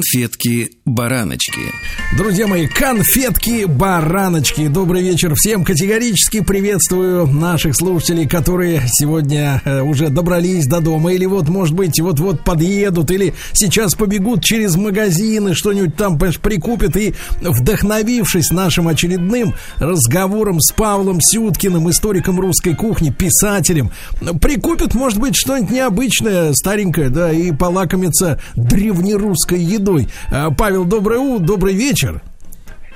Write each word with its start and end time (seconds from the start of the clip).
Конфетки-бараночки. 0.00 1.60
Друзья 2.16 2.46
мои, 2.46 2.66
конфетки-бараночки. 2.66 4.68
Добрый 4.68 5.02
вечер 5.02 5.34
всем. 5.34 5.62
Категорически 5.62 6.40
приветствую 6.40 7.26
наших 7.26 7.76
слушателей, 7.76 8.26
которые 8.26 8.80
сегодня 8.86 9.60
э, 9.64 9.82
уже 9.82 10.08
добрались 10.08 10.66
до 10.66 10.80
дома. 10.80 11.12
Или 11.12 11.26
вот, 11.26 11.50
может 11.50 11.74
быть, 11.74 12.00
вот-вот 12.00 12.44
подъедут, 12.44 13.10
или 13.10 13.34
сейчас 13.52 13.94
побегут 13.94 14.42
через 14.42 14.76
магазины, 14.76 15.54
что-нибудь 15.54 15.96
там 15.96 16.18
прикупят. 16.18 16.96
И, 16.96 17.12
вдохновившись 17.40 18.52
нашим 18.52 18.88
очередным 18.88 19.54
разговором 19.76 20.60
с 20.60 20.72
Павлом 20.72 21.18
Сюткиным, 21.20 21.90
историком 21.90 22.40
русской 22.40 22.74
кухни, 22.74 23.10
писателем, 23.10 23.90
прикупят, 24.40 24.94
может 24.94 25.18
быть, 25.18 25.36
что-нибудь 25.36 25.70
необычное, 25.70 26.54
старенькое, 26.54 27.10
да, 27.10 27.30
и 27.32 27.52
полакомятся 27.52 28.40
древнерусской 28.56 29.60
едой. 29.60 29.89
А, 30.30 30.50
Павел, 30.50 30.84
доброе 30.84 31.18
утро, 31.18 31.44
добрый 31.44 31.74
вечер. 31.74 32.22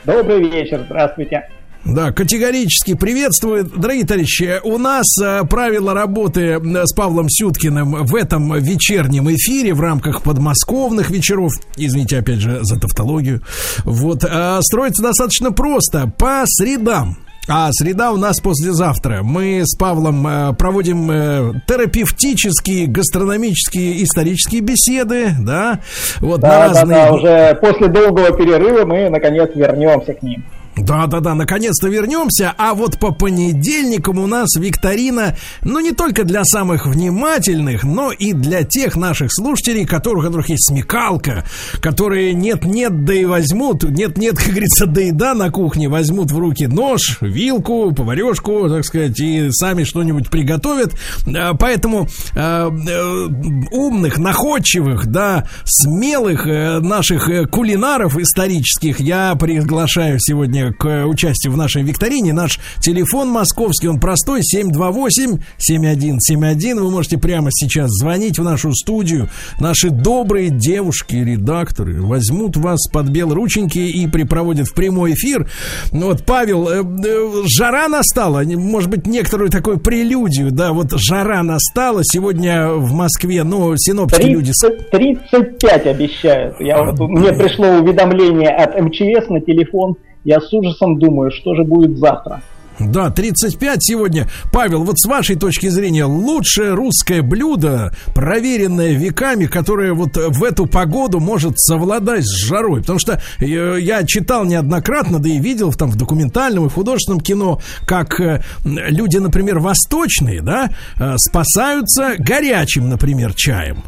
Добрый 0.04 0.48
вечер, 0.50 0.84
здравствуйте. 0.86 1.48
Да, 1.84 2.12
категорически 2.12 2.94
приветствую. 2.94 3.64
Дорогие 3.64 4.06
товарищи, 4.06 4.58
у 4.64 4.78
нас 4.78 5.04
э, 5.22 5.42
правила 5.44 5.92
работы 5.92 6.58
с 6.58 6.94
Павлом 6.94 7.28
Сюткиным 7.28 8.06
в 8.06 8.14
этом 8.14 8.56
вечернем 8.58 9.28
эфире 9.30 9.74
в 9.74 9.80
рамках 9.80 10.22
подмосковных 10.22 11.10
вечеров, 11.10 11.52
извините 11.76 12.18
опять 12.18 12.40
же 12.40 12.60
за 12.62 12.80
тавтологию, 12.80 13.42
вот, 13.84 14.24
э, 14.24 14.58
строится 14.62 15.02
достаточно 15.02 15.52
просто. 15.52 16.10
По 16.18 16.44
средам 16.46 17.18
а 17.48 17.68
среда 17.72 18.12
у 18.12 18.16
нас 18.16 18.40
послезавтра. 18.40 19.22
Мы 19.22 19.62
с 19.64 19.76
Павлом 19.76 20.26
э, 20.26 20.52
проводим 20.54 21.10
э, 21.10 21.52
терапевтические, 21.66 22.86
гастрономические, 22.86 24.02
исторические 24.02 24.60
беседы, 24.60 25.32
да? 25.40 25.80
Вот 26.20 26.40
да, 26.40 26.48
на 26.48 26.58
разные... 26.60 26.86
да, 26.86 27.06
да, 27.06 27.12
уже 27.14 27.58
после 27.60 27.88
долгого 27.88 28.36
перерыва 28.36 28.84
мы 28.84 29.08
наконец 29.10 29.50
вернемся 29.54 30.14
к 30.14 30.22
ним. 30.22 30.44
Да, 30.76 31.06
да, 31.06 31.20
да, 31.20 31.34
наконец-то 31.34 31.88
вернемся. 31.88 32.52
А 32.58 32.74
вот 32.74 32.98
по 32.98 33.12
понедельникам 33.12 34.18
у 34.18 34.26
нас 34.26 34.56
викторина, 34.56 35.36
ну, 35.62 35.78
не 35.78 35.92
только 35.92 36.24
для 36.24 36.44
самых 36.44 36.86
внимательных, 36.86 37.84
но 37.84 38.10
и 38.10 38.32
для 38.32 38.64
тех 38.64 38.96
наших 38.96 39.32
слушателей, 39.32 39.86
которых, 39.86 40.24
у 40.24 40.26
которых 40.26 40.48
есть 40.48 40.68
смекалка, 40.68 41.44
которые 41.80 42.34
нет-нет, 42.34 43.04
да 43.04 43.14
и 43.14 43.24
возьмут, 43.24 43.84
нет-нет, 43.84 44.36
как 44.38 44.48
говорится, 44.48 44.86
да 44.86 45.02
и 45.02 45.12
да 45.12 45.34
на 45.34 45.50
кухне, 45.50 45.88
возьмут 45.88 46.32
в 46.32 46.38
руки 46.38 46.66
нож, 46.66 47.18
вилку, 47.20 47.92
поварешку, 47.92 48.68
так 48.68 48.84
сказать, 48.84 49.18
и 49.20 49.50
сами 49.52 49.84
что-нибудь 49.84 50.28
приготовят. 50.28 50.94
А, 51.26 51.54
поэтому 51.54 52.08
э, 52.34 52.40
э, 52.40 53.26
умных, 53.70 54.18
находчивых, 54.18 55.06
да, 55.06 55.46
смелых 55.64 56.46
э, 56.48 56.80
наших 56.80 57.50
кулинаров 57.50 58.18
исторических 58.18 58.98
я 58.98 59.36
приглашаю 59.36 60.18
сегодня 60.18 60.63
к 60.72 61.06
участию 61.06 61.52
в 61.52 61.56
нашей 61.56 61.82
викторине. 61.82 62.32
Наш 62.32 62.58
телефон 62.80 63.28
московский, 63.28 63.88
он 63.88 64.00
простой, 64.00 64.40
728-7171. 64.40 66.80
Вы 66.80 66.90
можете 66.90 67.18
прямо 67.18 67.50
сейчас 67.50 67.90
звонить 67.90 68.38
в 68.38 68.44
нашу 68.44 68.72
студию. 68.74 69.28
Наши 69.60 69.90
добрые 69.90 70.50
девушки, 70.50 71.16
редакторы 71.16 72.02
возьмут 72.02 72.56
вас 72.56 72.88
под 72.92 73.08
белорученьки 73.08 73.78
и 73.78 74.06
припроводят 74.06 74.68
в 74.68 74.74
прямой 74.74 75.14
эфир. 75.14 75.48
Ну 75.92 76.06
вот, 76.06 76.24
Павел, 76.24 76.68
э, 76.68 76.82
э, 76.82 77.42
жара 77.46 77.88
настала, 77.88 78.42
может 78.42 78.90
быть, 78.90 79.06
некоторую 79.06 79.50
такую 79.50 79.78
прелюдию, 79.78 80.50
да, 80.50 80.72
вот 80.72 80.92
жара 80.92 81.42
настала 81.42 82.00
сегодня 82.02 82.68
в 82.68 82.92
Москве, 82.92 83.44
ну, 83.44 83.76
синоптики 83.76 84.22
30, 84.22 84.32
люди... 84.32 84.52
35 84.90 85.86
обещают. 85.86 86.60
Я, 86.60 86.82
вот, 86.82 86.98
мне 87.00 87.32
пришло 87.32 87.78
уведомление 87.78 88.50
от 88.50 88.80
МЧС 88.80 89.28
на 89.28 89.40
телефон 89.40 89.96
я 90.24 90.40
с 90.40 90.52
ужасом 90.52 90.98
думаю, 90.98 91.30
что 91.30 91.54
же 91.54 91.64
будет 91.64 91.98
завтра. 91.98 92.42
Да, 92.78 93.10
35 93.10 93.78
сегодня. 93.80 94.28
Павел, 94.52 94.82
вот 94.82 94.98
с 94.98 95.06
вашей 95.06 95.36
точки 95.36 95.68
зрения, 95.68 96.04
лучшее 96.04 96.74
русское 96.74 97.22
блюдо, 97.22 97.94
проверенное 98.14 98.92
веками, 98.92 99.46
которое 99.46 99.92
вот 99.92 100.16
в 100.16 100.42
эту 100.42 100.66
погоду 100.66 101.20
может 101.20 101.58
совладать 101.58 102.24
с 102.24 102.46
жарой. 102.46 102.80
Потому 102.80 102.98
что 102.98 103.22
э, 103.38 103.76
я 103.80 104.04
читал 104.04 104.44
неоднократно, 104.44 105.20
да 105.20 105.28
и 105.28 105.38
видел 105.38 105.72
там 105.72 105.90
в 105.90 105.96
документальном 105.96 106.66
и 106.66 106.70
художественном 106.70 107.20
кино, 107.20 107.60
как 107.86 108.18
э, 108.20 108.42
люди, 108.64 109.18
например, 109.18 109.60
восточные, 109.60 110.42
да, 110.42 110.70
э, 110.98 111.14
спасаются 111.18 112.14
горячим, 112.18 112.88
например, 112.88 113.34
чаем. 113.34 113.84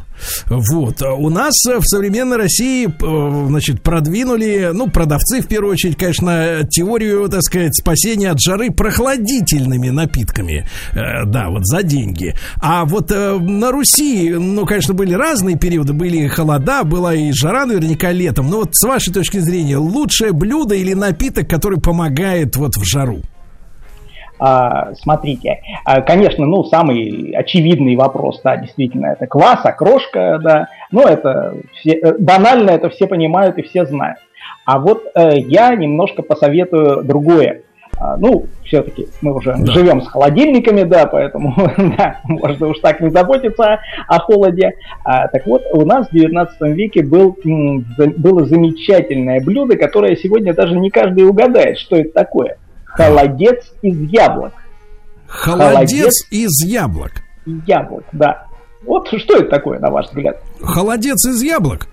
Вот. 0.47 1.03
У 1.03 1.31
нас 1.31 1.54
в 1.65 1.82
современной 1.82 2.37
России, 2.37 2.87
э, 2.87 3.47
значит, 3.49 3.82
продвинули, 3.82 4.71
ну, 4.72 4.88
продавцы, 4.88 5.41
в 5.41 5.47
первую 5.47 5.72
очередь, 5.72 5.97
конечно, 5.97 6.66
теорию, 6.69 7.28
так 7.28 7.43
сказать, 7.43 7.77
спасения 7.77 8.31
от 8.31 8.41
жары 8.41 8.71
прохладительными 8.71 9.91
напитками. 9.91 10.66
Э, 10.93 11.25
да, 11.27 11.49
вот 11.49 11.66
за 11.66 11.82
деньги. 11.82 12.34
А 12.60 12.84
вот 12.84 13.10
э, 13.10 13.38
на 13.38 13.71
Руси, 13.72 14.31
ну, 14.31 14.66
конечно, 14.66 14.94
были 14.94 15.12
разные 15.15 15.56
периоды. 15.56 15.93
Были 15.93 16.27
холода, 16.28 16.84
была 16.84 17.15
и 17.15 17.33
жара 17.33 17.66
наверняка 17.66 18.12
летом. 18.12 18.50
Но 18.50 18.59
вот 18.59 18.71
с 18.72 18.87
вашей 18.87 19.12
точки 19.12 19.38
зрения, 19.38 19.77
лучшее 19.77 20.33
блюдо 20.33 20.75
или 20.75 20.94
напиток, 20.94 21.48
который 21.48 21.81
помогает 21.81 22.56
вот 22.56 22.77
в 22.77 22.84
жару? 22.84 23.22
А, 24.39 24.95
смотрите, 24.95 25.61
а, 25.85 26.03
конечно, 26.03 26.45
ну, 26.45 26.65
самый 26.65 27.31
очевидный 27.31 27.97
вопрос, 27.97 28.41
да, 28.45 28.57
действительно, 28.57 29.07
это 29.07 29.27
квас, 29.27 29.65
окрошка, 29.65 30.39
да, 30.43 30.69
но 30.91 31.03
это 31.03 31.55
все, 31.75 31.93
э, 31.93 32.19
банально, 32.19 32.71
это 32.71 32.91
все 32.91 33.07
понимают 33.07 33.57
и 33.59 33.63
все 33.63 33.87
знают. 33.87 34.19
А 34.67 34.79
вот 34.79 35.05
э, 35.15 35.39
я 35.39 35.75
немножко 35.75 36.23
посоветую 36.23 37.03
другое. 37.03 37.63
А, 37.99 38.19
ну, 38.19 38.45
все-таки 38.63 39.07
мы 39.23 39.35
уже 39.35 39.55
да. 39.57 39.73
живем 39.73 40.03
с 40.03 40.09
холодильниками, 40.09 40.83
да, 40.83 41.07
поэтому, 41.07 41.55
да, 41.97 42.21
можно 42.25 42.67
уж 42.69 42.79
так 42.81 43.01
не 43.01 43.09
заботиться 43.09 43.81
о 44.07 44.19
холоде. 44.19 44.75
А, 45.03 45.29
так 45.29 45.47
вот, 45.47 45.63
у 45.73 45.87
нас 45.87 46.09
в 46.09 46.13
19 46.13 46.61
веке 46.77 47.03
был, 47.03 47.39
было 47.97 48.45
замечательное 48.45 49.41
блюдо, 49.41 49.79
которое 49.79 50.15
сегодня 50.17 50.53
даже 50.53 50.79
не 50.79 50.91
каждый 50.91 51.25
угадает, 51.25 51.79
что 51.79 51.97
это 51.97 52.13
такое– 52.13 52.59
Холодец 52.97 53.65
из 53.83 54.11
яблок. 54.11 54.53
Холодец, 55.27 55.69
Холодец 55.69 56.27
из 56.31 56.65
яблок. 56.65 57.12
Яблок, 57.67 58.05
да. 58.12 58.47
Вот 58.84 59.09
что 59.09 59.37
это 59.37 59.51
такое, 59.51 59.79
на 59.79 59.91
ваш 59.91 60.07
взгляд? 60.07 60.41
Холодец 60.62 61.25
из 61.27 61.43
яблок? 61.43 61.89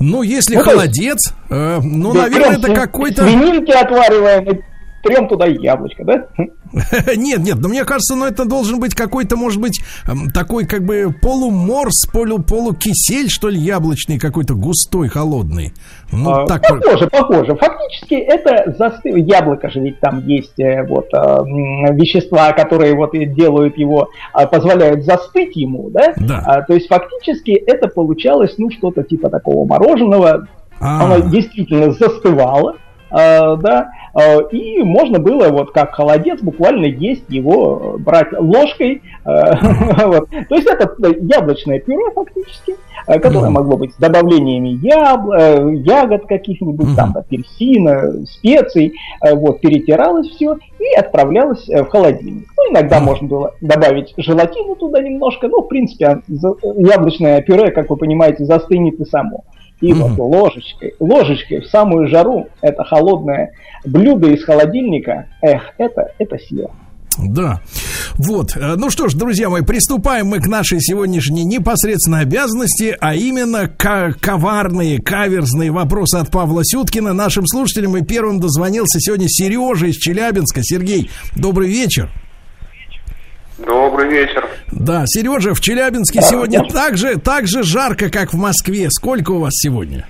Ну, 0.00 0.22
если 0.22 0.56
ну, 0.56 0.62
холодец, 0.62 1.32
э, 1.48 1.80
ну, 1.80 2.12
наверное, 2.12 2.58
это 2.58 2.74
какой-то... 2.74 3.22
Свининки 3.22 3.70
отвариваем, 3.70 4.62
прям 5.04 5.28
туда 5.28 5.46
яблочко, 5.46 6.04
да? 6.04 6.26
Нет, 7.16 7.40
нет, 7.40 7.58
но 7.60 7.68
мне 7.68 7.84
кажется, 7.84 8.16
ну 8.16 8.24
это 8.24 8.44
должен 8.44 8.80
быть 8.80 8.94
какой-то, 8.94 9.36
может 9.36 9.60
быть, 9.60 9.80
такой 10.32 10.66
как 10.66 10.84
бы 10.84 11.14
полуморс, 11.22 12.06
полу, 12.12 12.40
полукисель, 12.40 13.28
что 13.28 13.48
ли, 13.48 13.60
яблочный, 13.60 14.18
какой-то 14.18 14.54
густой, 14.54 15.08
холодный. 15.08 15.72
Ну, 16.10 16.30
а, 16.30 16.46
так... 16.46 16.62
Похоже, 16.62 17.06
похоже. 17.08 17.54
Фактически 17.54 18.14
это 18.14 18.72
застыл. 18.76 19.16
Яблоко 19.16 19.70
же 19.70 19.80
ведь 19.80 20.00
там 20.00 20.26
есть 20.26 20.58
э, 20.58 20.84
вот 20.84 21.06
э, 21.12 21.18
вещества, 21.92 22.52
которые 22.52 22.94
вот 22.94 23.12
делают 23.12 23.78
его, 23.78 24.08
а, 24.32 24.46
позволяют 24.46 25.04
застыть 25.04 25.56
ему, 25.56 25.90
да? 25.90 26.14
Да. 26.16 26.42
А, 26.44 26.62
то 26.62 26.74
есть 26.74 26.88
фактически 26.88 27.52
это 27.52 27.88
получалось, 27.88 28.54
ну, 28.58 28.70
что-то 28.70 29.02
типа 29.04 29.28
такого 29.28 29.66
мороженого. 29.66 30.48
А-а-а. 30.80 31.04
Оно 31.04 31.30
действительно 31.30 31.92
застывало. 31.92 32.76
Э, 33.10 33.56
да, 33.56 33.90
и 34.52 34.82
можно 34.82 35.18
было 35.18 35.48
вот 35.48 35.72
как 35.72 35.94
холодец 35.94 36.40
буквально 36.40 36.86
есть 36.86 37.24
его, 37.28 37.96
э, 37.96 37.98
брать 37.98 38.32
ложкой, 38.32 39.02
вот. 39.24 40.28
то 40.30 40.54
есть 40.54 40.68
это 40.68 40.94
яблочное 41.20 41.80
пюре 41.80 42.10
фактически, 42.14 42.76
которое 43.06 43.50
могло 43.50 43.76
быть 43.76 43.92
с 43.92 43.96
добавлениями 43.96 44.68
ягод 45.84 46.26
каких-нибудь, 46.26 46.94
там, 46.94 47.16
апельсина, 47.16 48.24
специй, 48.26 48.94
вот, 49.20 49.60
перетиралось 49.60 50.28
все 50.28 50.58
и 50.78 50.98
отправлялось 50.98 51.66
в 51.66 51.86
холодильник. 51.86 52.48
Ну, 52.56 52.72
иногда 52.72 53.00
можно 53.00 53.26
было 53.26 53.54
добавить 53.60 54.14
желатину 54.16 54.76
туда 54.76 55.00
немножко, 55.00 55.48
ну, 55.48 55.62
в 55.62 55.68
принципе, 55.68 56.22
яблочное 56.28 57.40
пюре, 57.42 57.70
как 57.70 57.90
вы 57.90 57.96
понимаете, 57.96 58.44
застынет 58.44 59.00
и 59.00 59.04
само 59.04 59.44
и 59.80 59.92
mm-hmm. 59.92 60.14
вот 60.14 60.18
ложечкой, 60.18 60.94
ложечкой 61.00 61.60
в 61.60 61.66
самую 61.66 62.08
жару, 62.08 62.46
это 62.60 62.84
холодное 62.84 63.52
блюдо 63.84 64.28
из 64.30 64.44
холодильника, 64.44 65.26
эх, 65.42 65.62
это, 65.78 66.12
это 66.18 66.38
сила. 66.38 66.70
Да. 67.18 67.60
Вот. 68.14 68.56
Э, 68.56 68.74
ну 68.76 68.90
что 68.90 69.08
ж, 69.08 69.14
друзья 69.14 69.48
мои, 69.48 69.62
приступаем 69.62 70.26
мы 70.26 70.40
к 70.40 70.46
нашей 70.46 70.80
сегодняшней 70.80 71.44
непосредственной 71.44 72.22
обязанности, 72.22 72.96
а 73.00 73.14
именно 73.14 73.68
к 73.68 74.14
коварные, 74.20 75.00
каверзные 75.00 75.70
вопросы 75.70 76.16
от 76.16 76.30
Павла 76.30 76.62
Сюткина. 76.64 77.12
Нашим 77.12 77.46
слушателям 77.46 77.96
и 77.96 78.04
первым 78.04 78.40
дозвонился 78.40 78.98
сегодня 79.00 79.26
Сережа 79.28 79.86
из 79.86 79.96
Челябинска. 79.96 80.60
Сергей, 80.62 81.10
добрый 81.36 81.68
вечер. 81.68 82.10
Добрый 83.66 84.08
вечер. 84.08 84.46
Да, 84.72 85.04
Сережа, 85.06 85.54
в 85.54 85.60
Челябинске 85.60 86.20
сегодня 86.22 86.62
так 86.72 86.96
же, 86.96 87.18
так 87.18 87.46
же 87.46 87.62
жарко, 87.62 88.10
как 88.10 88.32
в 88.32 88.36
Москве. 88.36 88.88
Сколько 88.90 89.32
у 89.32 89.40
вас 89.40 89.52
сегодня? 89.54 90.06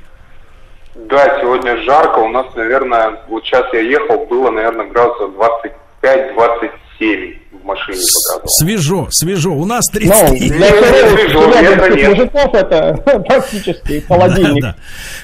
Да, 0.95 1.41
сегодня 1.41 1.77
жарко. 1.83 2.19
У 2.19 2.29
нас, 2.29 2.47
наверное, 2.55 3.21
вот 3.29 3.45
сейчас 3.45 3.67
я 3.73 3.81
ехал, 3.81 4.27
было, 4.27 4.51
наверное, 4.51 4.87
градусов 4.87 5.31
25-27 6.03 7.44
в 7.65 7.67
машине 7.67 7.99
показывал. 7.99 8.49
Свежо, 8.49 9.09
свежо. 9.11 9.53
У 9.55 9.65
нас 9.65 9.85
33. 9.87 10.51
Ну, 10.51 10.59
для 10.59 10.69
свежо, 11.17 12.11
мужиков 12.11 12.55
это 12.55 13.03
практически 13.27 14.01
холодильник. 14.01 14.63
Да, 14.63 14.73
да. 14.73 14.77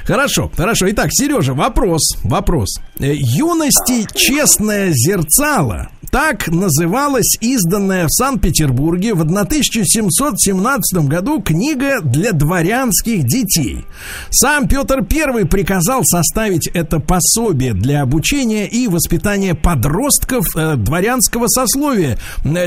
Хорошо, 0.04 0.50
хорошо. 0.56 0.90
Итак, 0.90 1.08
Сережа, 1.10 1.52
вопрос, 1.52 2.16
вопрос. 2.24 2.80
Э, 2.98 3.12
юности 3.14 4.06
честное 4.14 4.90
зерцало 4.92 5.88
так 6.10 6.48
называлась 6.48 7.36
изданная 7.40 8.06
в 8.06 8.12
Санкт-Петербурге 8.12 9.14
в 9.14 9.20
1717 9.20 11.06
году 11.06 11.40
книга 11.40 12.00
для 12.02 12.32
дворянских 12.32 13.24
детей. 13.24 13.84
Сам 14.30 14.66
Петр 14.68 15.06
I 15.08 15.44
приказал 15.46 16.02
составить 16.04 16.68
это 16.68 16.98
пособие 16.98 17.74
для 17.74 18.02
обучения 18.02 18.66
и 18.66 18.88
воспитания 18.88 19.54
подростков 19.54 20.44
э, 20.56 20.76
дворянского 20.76 21.46
сословия, 21.46 22.18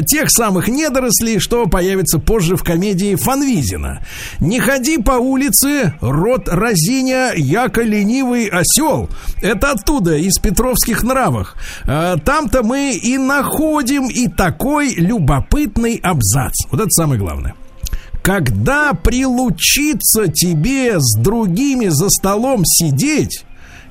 тех 0.07 0.29
самых 0.29 0.67
недорослей, 0.67 1.39
что 1.39 1.67
появится 1.67 2.19
позже 2.19 2.55
в 2.55 2.63
комедии 2.63 3.15
Фанвизина. 3.15 4.05
«Не 4.39 4.59
ходи 4.59 4.97
по 4.97 5.13
улице, 5.13 5.93
рот 6.01 6.47
разиня, 6.47 7.33
яко 7.35 7.81
ленивый 7.81 8.47
осел». 8.47 9.09
Это 9.41 9.71
оттуда, 9.71 10.15
из 10.15 10.39
Петровских 10.39 11.03
нравах. 11.03 11.55
Э, 11.85 12.15
там-то 12.23 12.63
мы 12.63 12.93
и 12.93 13.17
на 13.17 13.43
находим 13.43 14.07
и 14.09 14.27
такой 14.27 14.93
любопытный 14.95 15.99
абзац. 16.01 16.53
Вот 16.71 16.79
это 16.79 16.89
самое 16.89 17.19
главное. 17.19 17.55
Когда 18.21 18.93
прилучиться 18.93 20.27
тебе 20.27 20.99
с 20.99 21.17
другими 21.19 21.87
за 21.87 22.09
столом 22.09 22.63
сидеть, 22.65 23.43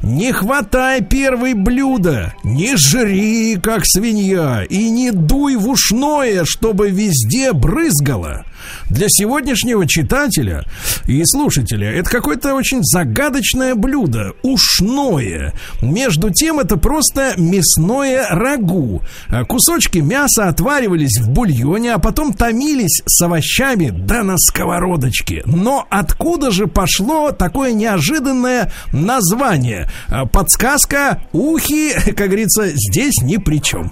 не 0.03 0.33
хватай 0.33 1.01
первый 1.03 1.55
блюдо, 1.55 2.35
не 2.45 2.77
жри, 2.77 3.57
как 3.57 3.83
свинья, 3.85 4.65
и 4.69 4.91
не 4.91 5.11
дуй 5.11 5.57
в 5.57 5.69
ушное, 5.69 6.45
чтобы 6.45 6.91
везде 6.91 7.53
брызгало. 7.53 8.45
Для 8.91 9.07
сегодняшнего 9.09 9.87
читателя 9.87 10.65
и 11.07 11.23
слушателя 11.25 11.91
это 11.91 12.11
какое-то 12.11 12.55
очень 12.55 12.81
загадочное 12.83 13.75
блюдо, 13.75 14.33
ушное. 14.43 15.55
Между 15.81 16.31
тем 16.31 16.59
это 16.61 16.77
просто 16.77 17.35
мясное 17.37 18.27
рагу. 18.29 19.03
Кусочки 19.49 19.99
мяса 19.99 20.49
отваривались 20.49 21.19
в 21.19 21.31
бульоне, 21.31 21.95
а 21.95 21.99
потом 21.99 22.33
томились 22.33 23.03
с 23.07 23.23
овощами 23.23 23.91
да 23.91 24.23
на 24.23 24.37
сковородочке. 24.39 25.43
Но 25.47 25.87
откуда 25.91 26.51
же 26.51 26.67
пошло 26.67 27.33
такое 27.33 27.73
неожиданное 27.73 28.73
название? 28.93 29.89
Подсказка 30.33 31.23
«Ухи», 31.33 31.93
как 32.13 32.27
говорится, 32.27 32.69
здесь 32.69 33.15
ни 33.23 33.37
при 33.37 33.61
чем. 33.61 33.91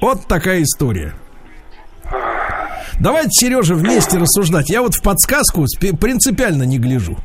Вот 0.00 0.26
такая 0.26 0.62
история. 0.62 1.14
Давайте, 3.00 3.30
Сережа, 3.32 3.74
вместе 3.74 4.18
рассуждать. 4.18 4.70
Я 4.70 4.82
вот 4.82 4.94
в 4.94 5.02
подсказку 5.02 5.64
принципиально 6.00 6.64
не 6.64 6.78
гляжу. 6.78 7.16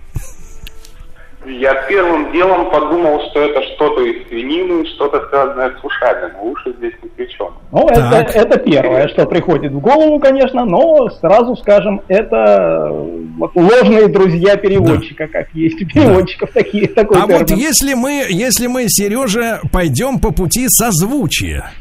Я 1.46 1.74
первым 1.88 2.32
делом 2.32 2.70
подумал, 2.70 3.22
что 3.30 3.42
это 3.42 3.62
что-то 3.74 4.02
из 4.02 4.28
свинины, 4.28 4.86
что-то 4.86 5.28
связанное 5.30 5.72
с 5.72 5.84
ушами. 5.84 6.32
Но 6.34 6.52
уши 6.52 6.74
здесь 6.78 6.94
ни 7.02 7.08
при 7.08 7.26
чем. 7.26 7.54
Ну, 7.72 7.88
это, 7.88 8.18
это 8.34 8.60
первое, 8.60 9.08
что 9.08 9.26
приходит 9.26 9.72
в 9.72 9.80
голову, 9.80 10.20
конечно, 10.20 10.66
но 10.66 11.10
сразу 11.22 11.56
скажем, 11.56 12.02
это 12.08 12.90
вот 13.38 13.56
ложные 13.56 14.10
друзья 14.10 14.58
переводчика, 14.58 15.28
да. 15.28 15.40
как 15.40 15.54
есть 15.54 15.82
у 15.82 15.88
переводчиков 15.88 16.52
да. 16.54 16.62
такие. 16.62 16.88
Такой 16.88 17.18
а 17.18 17.22
термин. 17.26 17.40
вот 17.40 17.52
если 17.52 17.94
мы, 17.94 18.26
если 18.30 18.68
мы, 18.68 18.86
Сережа, 18.88 19.62
пойдем 19.72 20.20
по 20.20 20.32
пути 20.32 20.68
созвучия. 20.68 21.72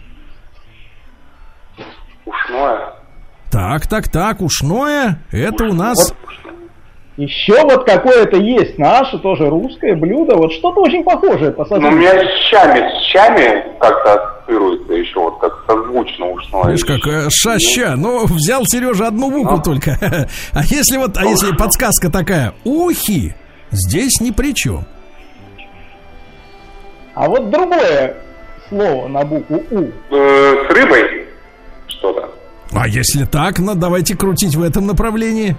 Ушное. 2.25 2.98
Так, 3.51 3.87
так, 3.87 4.09
так, 4.09 4.41
ушное, 4.41 5.21
это 5.33 5.65
у 5.65 5.73
нас... 5.73 6.15
Еще 7.17 7.61
вот 7.65 7.85
какое-то 7.85 8.37
есть 8.37 8.79
наше, 8.79 9.19
тоже 9.19 9.51
русское 9.51 9.97
блюдо, 9.97 10.37
вот 10.37 10.53
что-то 10.53 10.83
очень 10.83 11.03
похожее 11.03 11.51
по 11.51 11.67
Ну, 11.69 11.89
у 11.89 11.91
меня 11.91 12.13
с 12.13 12.49
щами, 12.49 12.79
с 12.79 13.07
щами 13.07 13.77
как-то 13.81 14.15
ассоциируется 14.15 14.93
еще, 14.93 15.19
вот 15.19 15.41
как 15.41 15.53
созвучно 15.67 16.27
ушное. 16.27 16.67
Видишь, 16.67 16.85
как 16.85 17.05
э, 17.09 17.29
шаща, 17.29 17.97
ну, 17.97 18.25
взял 18.27 18.63
Сережа 18.67 19.09
одну 19.09 19.33
букву 19.33 19.57
а? 19.57 19.63
только. 19.63 19.99
А 20.53 20.63
если 20.63 20.97
вот, 20.99 21.17
а 21.17 21.25
если 21.25 21.57
подсказка 21.57 22.09
такая, 22.09 22.55
ухи, 22.65 23.35
здесь 23.73 24.21
ни 24.21 24.31
при 24.31 24.55
чем. 24.55 24.85
А 27.15 27.29
вот 27.29 27.51
другое 27.51 28.17
слово 28.69 29.09
на 29.09 29.25
букву 29.25 29.61
У. 29.73 30.15
Э, 30.15 30.67
с 30.69 30.71
рыбой 30.73 31.27
что-то. 31.89 32.31
А 32.73 32.87
если 32.87 33.25
так, 33.25 33.59
ну 33.59 33.75
давайте 33.75 34.17
крутить 34.17 34.55
в 34.57 34.63
этом 34.63 34.87
направлении. 34.87 35.57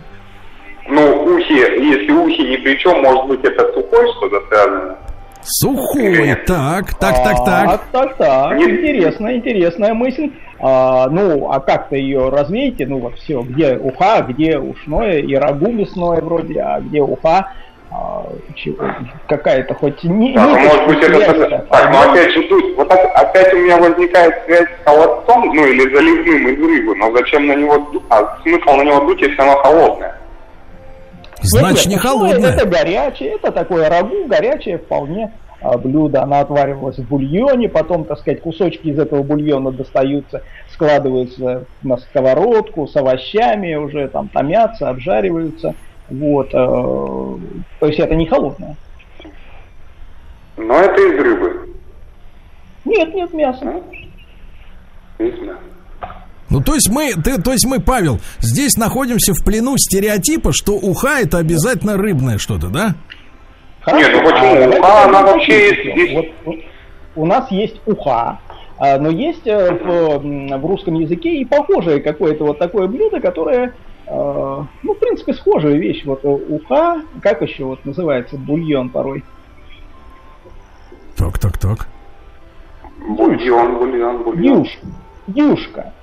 Ну, 0.87 1.23
ухи, 1.23 1.53
если 1.53 2.11
ухи 2.11 2.41
ни 2.41 2.57
при 2.57 2.75
чем, 2.79 3.01
может 3.01 3.27
быть, 3.27 3.43
это 3.43 3.71
сухой 3.73 4.11
что-то 4.13 4.41
связано? 4.47 4.97
Сухой, 5.41 6.35
так, 6.45 6.93
так, 6.95 7.23
так, 7.23 7.45
так. 7.45 7.65
Так, 7.65 7.81
так, 7.91 8.17
так. 8.17 8.61
Интересная, 8.61 9.37
интересная 9.37 9.93
мысль. 9.93 10.31
А, 10.59 11.07
ну, 11.09 11.49
а 11.51 11.59
как-то 11.61 11.95
ее 11.95 12.29
развейте, 12.29 12.85
ну 12.85 12.99
вот 12.99 13.15
все, 13.15 13.41
где 13.41 13.77
уха, 13.77 14.25
где 14.27 14.57
ушное, 14.57 15.19
и 15.19 15.33
рагу 15.35 15.71
мясное 15.71 16.21
вроде, 16.21 16.59
а 16.59 16.81
где 16.81 17.01
уха, 17.01 17.37
а, 17.37 17.53
какая-то 19.27 19.73
хоть 19.73 20.03
не, 20.03 20.33
так, 20.35 20.47
не 20.47 20.67
может 20.67 20.87
быть 20.87 21.03
это 21.03 21.65
так, 21.69 21.91
но 21.91 22.11
опять 22.11 22.31
же 22.31 22.43
тут 22.43 22.75
вот 22.75 22.87
так, 22.87 22.99
опять 23.15 23.53
у 23.53 23.57
меня 23.57 23.77
возникает 23.77 24.43
связь 24.45 24.67
с 24.67 24.85
холодцом, 24.85 25.55
ну 25.55 25.65
или 25.65 25.93
заливным 25.93 26.49
из 26.49 26.59
рыбы, 26.59 26.95
но 26.95 27.11
зачем 27.15 27.47
на 27.47 27.55
него 27.55 27.87
а 28.09 28.37
смысл 28.43 28.75
на 28.75 28.83
него 28.83 28.99
дуть, 29.05 29.21
если 29.21 29.41
оно 29.41 29.55
холодное? 29.57 30.19
Значит, 31.41 31.85
нет, 31.85 31.95
не 31.95 31.97
холодное. 31.97 32.51
Это 32.51 32.65
горячее, 32.65 33.35
это 33.35 33.51
такое 33.51 33.89
рагу, 33.89 34.27
горячее 34.27 34.77
вполне 34.77 35.31
а, 35.61 35.77
блюдо. 35.77 36.21
Она 36.21 36.41
отваривалась 36.41 36.97
в 36.97 37.07
бульоне, 37.07 37.69
потом, 37.69 38.05
так 38.05 38.19
сказать, 38.19 38.41
кусочки 38.41 38.87
из 38.87 38.99
этого 38.99 39.23
бульона 39.23 39.71
достаются, 39.71 40.43
складываются 40.73 41.63
на 41.81 41.97
сковородку 41.97 42.87
с 42.87 42.95
овощами, 42.95 43.75
уже 43.75 44.07
там 44.09 44.27
томятся, 44.27 44.89
обжариваются. 44.89 45.75
Вот, 46.09 46.47
э, 46.47 46.57
то 47.79 47.87
есть 47.87 47.99
это 47.99 48.15
не 48.15 48.25
холодное. 48.25 48.75
Но 50.57 50.73
это 50.79 51.01
из 51.01 51.19
рыбы. 51.19 51.69
Нет, 52.85 53.13
нет, 53.13 53.33
мясо. 53.33 53.81
Из 55.19 55.39
мяса. 55.39 55.59
Ну, 56.49 56.61
то 56.61 56.73
есть 56.73 56.89
мы, 56.89 57.13
ты, 57.13 57.39
то 57.39 57.51
есть 57.51 57.65
мы, 57.67 57.79
Павел, 57.79 58.19
здесь 58.39 58.75
находимся 58.75 59.33
в 59.33 59.45
плену 59.45 59.77
стереотипа, 59.77 60.51
что 60.51 60.73
уха 60.73 61.19
это 61.21 61.37
обязательно 61.37 61.95
рыбное 61.95 62.39
что-то, 62.39 62.69
да? 62.69 62.95
Нет, 63.93 64.11
ну 64.13 64.23
почему? 64.23 64.83
А, 64.83 65.03
уха, 65.03 65.03
она 65.05 65.23
вообще 65.23 65.69
есть. 65.69 66.13
Вот, 66.13 66.25
вот, 66.45 66.55
у 67.15 67.25
нас 67.25 67.51
есть 67.51 67.79
уха, 67.85 68.39
а, 68.77 68.97
но 68.97 69.09
есть 69.09 69.45
э, 69.45 69.71
в, 69.73 70.57
в 70.57 70.65
русском 70.65 70.95
языке 70.95 71.35
и 71.35 71.45
похожее 71.45 72.01
какое-то 72.01 72.45
вот 72.45 72.57
такое 72.57 72.87
блюдо, 72.87 73.19
которое 73.19 73.67
а, 73.67 73.71
ну, 74.09 74.93
в 74.93 74.99
принципе, 74.99 75.33
схожая 75.33 75.75
вещь. 75.75 76.03
Вот 76.05 76.23
уха, 76.23 77.01
как 77.21 77.41
еще 77.41 77.65
вот 77.65 77.85
называется 77.85 78.37
бульон 78.37 78.89
порой? 78.89 79.23
Так, 81.15 81.37
так, 81.37 81.57
так. 81.57 81.87
Бульон, 83.07 83.77
бульон, 83.77 84.23
бульон. 84.23 84.63
Юшка. 84.63 84.87
Юшка. 85.27 85.93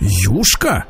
Юшка? 0.00 0.84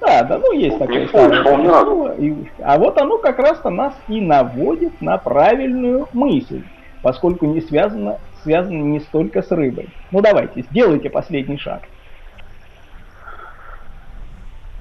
Да, 0.00 0.22
да, 0.24 0.38
ну 0.38 0.52
есть 0.52 0.78
такое 0.78 1.08
слово, 1.08 2.14
юшка. 2.18 2.52
А 2.62 2.78
вот 2.78 2.98
оно 3.00 3.18
как 3.18 3.38
раз-то 3.38 3.70
нас 3.70 3.94
и 4.08 4.20
наводит 4.20 5.00
на 5.00 5.16
правильную 5.16 6.08
мысль, 6.12 6.62
поскольку 7.02 7.46
не 7.46 7.60
связано, 7.60 8.18
связано 8.42 8.82
не 8.82 9.00
столько 9.00 9.42
с 9.42 9.50
рыбой. 9.50 9.88
Ну 10.10 10.20
давайте, 10.20 10.62
сделайте 10.70 11.08
последний 11.08 11.58
шаг. 11.58 11.82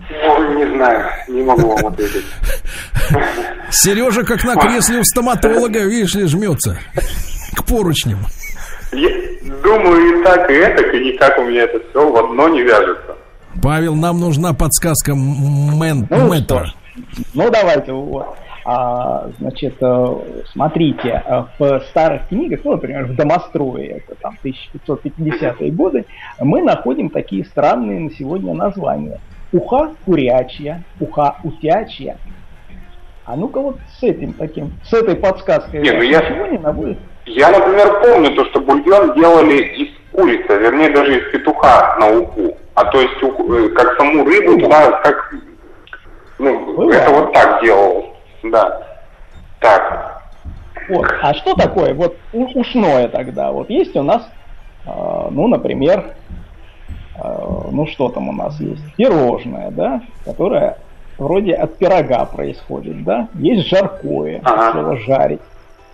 Ну, 0.10 0.54
не 0.56 0.76
знаю, 0.76 1.10
не 1.28 1.42
могу 1.44 1.76
вам 1.76 1.88
ответить. 1.88 2.26
Сережа 3.72 4.24
как 4.24 4.44
на 4.44 4.56
кресле 4.56 5.00
у 5.00 5.04
стоматолога, 5.04 5.80
видишь 5.80 6.16
ли, 6.16 6.26
жмется 6.26 6.78
к 7.56 7.66
поручням. 7.66 8.20
Я 8.92 9.10
думаю, 9.64 10.20
и 10.20 10.24
так, 10.24 10.50
и 10.50 10.54
это, 10.54 10.84
и 10.84 11.14
никак 11.14 11.38
у 11.40 11.44
меня 11.46 11.64
это 11.64 11.80
все 11.90 12.12
в 12.12 12.16
одно 12.16 12.50
не 12.50 12.62
вяжется. 12.62 13.16
Павел, 13.62 13.96
нам 13.96 14.20
нужна 14.20 14.54
подсказка 14.54 15.14
мен, 15.14 16.08
ну, 16.10 16.34
метра. 16.34 16.74
Ну, 17.34 17.50
давайте, 17.50 17.92
вот. 17.92 18.36
А, 18.66 19.30
значит, 19.40 19.76
э, 19.82 20.16
смотрите, 20.54 21.22
э, 21.26 21.44
в 21.60 21.82
старых 21.90 22.30
книгах, 22.30 22.62
ну, 22.64 22.72
например, 22.74 23.06
в 23.06 23.16
Домострое, 23.16 23.98
это 23.98 24.16
там 24.22 24.38
1550-е 24.42 25.72
годы, 25.72 26.06
мы 26.40 26.62
находим 26.62 27.10
такие 27.10 27.44
странные 27.44 28.00
на 28.00 28.12
сегодня 28.12 28.54
названия. 28.54 29.20
Уха 29.54 29.92
курячья, 30.04 30.84
уха 31.00 31.36
утячья. 31.44 32.18
А 33.26 33.36
ну-ка 33.36 33.62
вот 33.62 33.78
с 34.00 34.04
этим 34.04 34.34
таким, 34.34 34.74
с 34.84 34.92
этой 34.94 35.16
подсказкой 35.16 35.82
не, 35.82 35.92
ну 35.92 36.02
я, 36.02 36.28
не 36.50 36.58
набудет? 36.58 36.98
Я, 37.26 37.52
например, 37.52 38.02
помню 38.02 38.36
то, 38.36 38.46
что 38.46 38.60
бульон 38.60 39.14
делали 39.14 39.62
из 39.62 39.90
курицы, 40.12 40.58
вернее, 40.58 40.90
даже 40.90 41.20
из 41.20 41.32
петуха 41.32 41.96
на 42.00 42.10
уху. 42.20 42.58
А 42.74 42.86
то 42.86 43.00
есть, 43.00 43.14
э, 43.22 43.70
как 43.76 43.96
саму 43.98 44.26
рыбу, 44.26 44.60
туда, 44.60 44.92
как... 45.04 45.36
Ну, 46.40 46.76
Бывает. 46.76 47.02
это 47.02 47.12
вот 47.12 47.34
так 47.34 47.64
делалось. 47.64 48.06
Да. 48.44 48.88
Так. 49.62 50.22
Вот. 50.90 51.06
А 51.22 51.34
что 51.36 51.54
такое 51.54 51.94
вот 51.94 52.18
ушное 52.34 53.08
тогда? 53.08 53.52
Вот 53.52 53.70
есть 53.70 53.96
у 53.96 54.04
нас, 54.04 54.28
э, 54.86 54.90
ну, 55.30 55.48
например, 55.48 56.16
ну 57.72 57.88
что 57.88 58.10
там 58.10 58.30
у 58.30 58.34
нас 58.34 58.60
есть? 58.60 58.84
Пирожное, 58.96 59.72
да, 59.72 60.02
которое 60.26 60.78
вроде 61.18 61.54
от 61.54 61.78
пирога 61.78 62.26
происходит, 62.26 63.04
да? 63.04 63.28
Есть 63.36 63.68
жаркое, 63.68 64.42
ага. 64.44 64.72
слово 64.72 64.98
жарить 64.98 65.42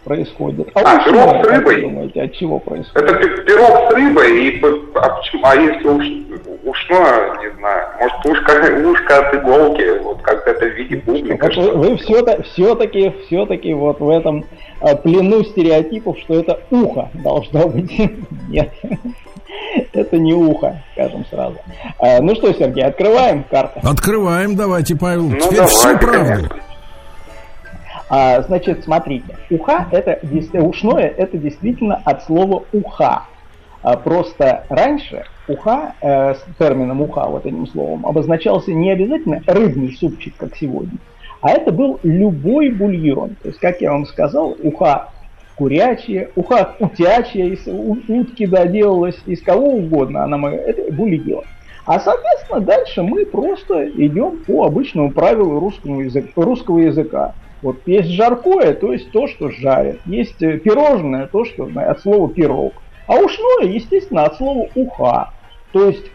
происходит. 0.03 0.69
А, 0.73 0.79
а 0.81 1.05
пирог 1.05 1.45
с 1.45 1.47
рыбой? 1.47 1.81
Думаете, 1.81 2.21
от 2.23 2.33
чего 2.33 2.59
происходит? 2.59 3.09
Это 3.11 3.27
пирог 3.43 3.91
с 3.91 3.93
рыбой, 3.93 4.47
и, 4.47 4.61
а, 4.95 5.09
почему, 5.09 5.45
а 5.45 5.55
если 5.55 5.88
уж, 5.88 6.05
ушно, 6.63 7.38
не 7.41 7.51
знаю, 7.57 7.88
может 7.99 8.25
ушко, 8.25 8.88
ушко 8.88 9.17
от 9.19 9.35
иголки, 9.35 9.99
вот 10.01 10.21
как-то 10.21 10.51
это 10.51 10.65
в 10.65 10.69
виде 10.69 10.97
бублика. 10.97 11.45
Вот 11.45 11.55
вы, 11.55 11.71
вы 11.71 11.97
все-таки, 11.97 12.43
все-таки, 12.43 13.13
все-таки 13.27 13.73
вот 13.73 13.99
в 13.99 14.09
этом 14.09 14.45
а, 14.81 14.95
плену 14.95 15.43
стереотипов, 15.43 16.17
что 16.19 16.39
это 16.39 16.59
ухо 16.71 17.09
должно 17.13 17.67
быть. 17.67 17.91
Нет. 18.49 18.71
Это 19.94 20.18
не 20.18 20.34
ухо, 20.34 20.82
скажем 20.94 21.25
сразу. 21.25 21.58
А, 22.00 22.22
ну 22.22 22.36
что, 22.36 22.53
Сергей, 22.53 22.84
открываем 22.84 23.44
карту? 23.44 23.79
Открываем, 23.84 24.56
давайте, 24.56 24.96
Павел. 24.96 25.29
Ну, 25.29 25.38
Теперь 25.38 25.58
давайте, 25.58 25.75
всю 25.75 25.98
правду. 25.98 26.56
А, 28.10 28.41
значит, 28.41 28.84
смотрите, 28.84 29.38
уха 29.51 29.88
это 29.91 30.20
ушное 30.53 31.13
это 31.15 31.38
действительно 31.38 32.01
от 32.03 32.24
слова 32.24 32.63
уха. 32.74 33.24
А, 33.82 33.96
просто 33.98 34.65
раньше 34.70 35.25
уха 35.48 35.94
э, 36.01 36.34
с 36.34 36.44
термином 36.58 37.01
уха, 37.01 37.25
вот 37.27 37.46
этим 37.46 37.65
словом, 37.68 38.06
обозначался 38.06 38.74
не 38.74 38.91
обязательно 38.91 39.41
рыбный 39.48 39.94
супчик, 39.94 40.34
как 40.38 40.56
сегодня, 40.56 40.98
а 41.41 41.51
это 41.51 41.72
был 41.72 42.00
любой 42.03 42.70
бульон. 42.70 43.36
То 43.41 43.48
есть, 43.48 43.60
как 43.60 43.79
я 43.79 43.91
вам 43.91 44.06
сказал, 44.06 44.56
уха 44.62 45.10
курячья, 45.59 46.29
уха 46.37 46.75
утячья, 46.79 47.45
из 47.45 47.67
утки 47.67 48.47
да, 48.47 48.65
делалась, 48.65 49.17
из 49.25 49.41
кого 49.41 49.73
угодно, 49.73 50.23
она, 50.23 50.51
это 50.53 50.91
бульон. 50.91 51.43
А 51.85 51.99
соответственно 51.99 52.61
дальше 52.61 53.03
мы 53.03 53.25
просто 53.25 53.89
идем 53.89 54.37
по 54.47 54.65
обычному 54.65 55.11
правилу 55.11 55.59
русского 55.59 55.99
языка. 55.99 56.29
Русского 56.35 56.79
языка. 56.79 57.35
Вот 57.61 57.79
есть 57.85 58.09
жаркое, 58.09 58.73
то 58.73 58.93
есть 58.93 59.11
то, 59.11 59.27
что 59.27 59.51
жарят. 59.51 59.97
Есть 60.05 60.41
э, 60.41 60.59
пирожное, 60.59 61.27
то, 61.27 61.43
что 61.43 61.69
от 61.75 61.99
слова 61.99 62.29
пирог. 62.29 62.73
А 63.05 63.15
ушное, 63.15 63.65
естественно, 63.65 64.23
от 64.23 64.37
слова 64.37 64.69
уха. 64.75 65.33
То 65.73 65.89
есть 65.89 66.05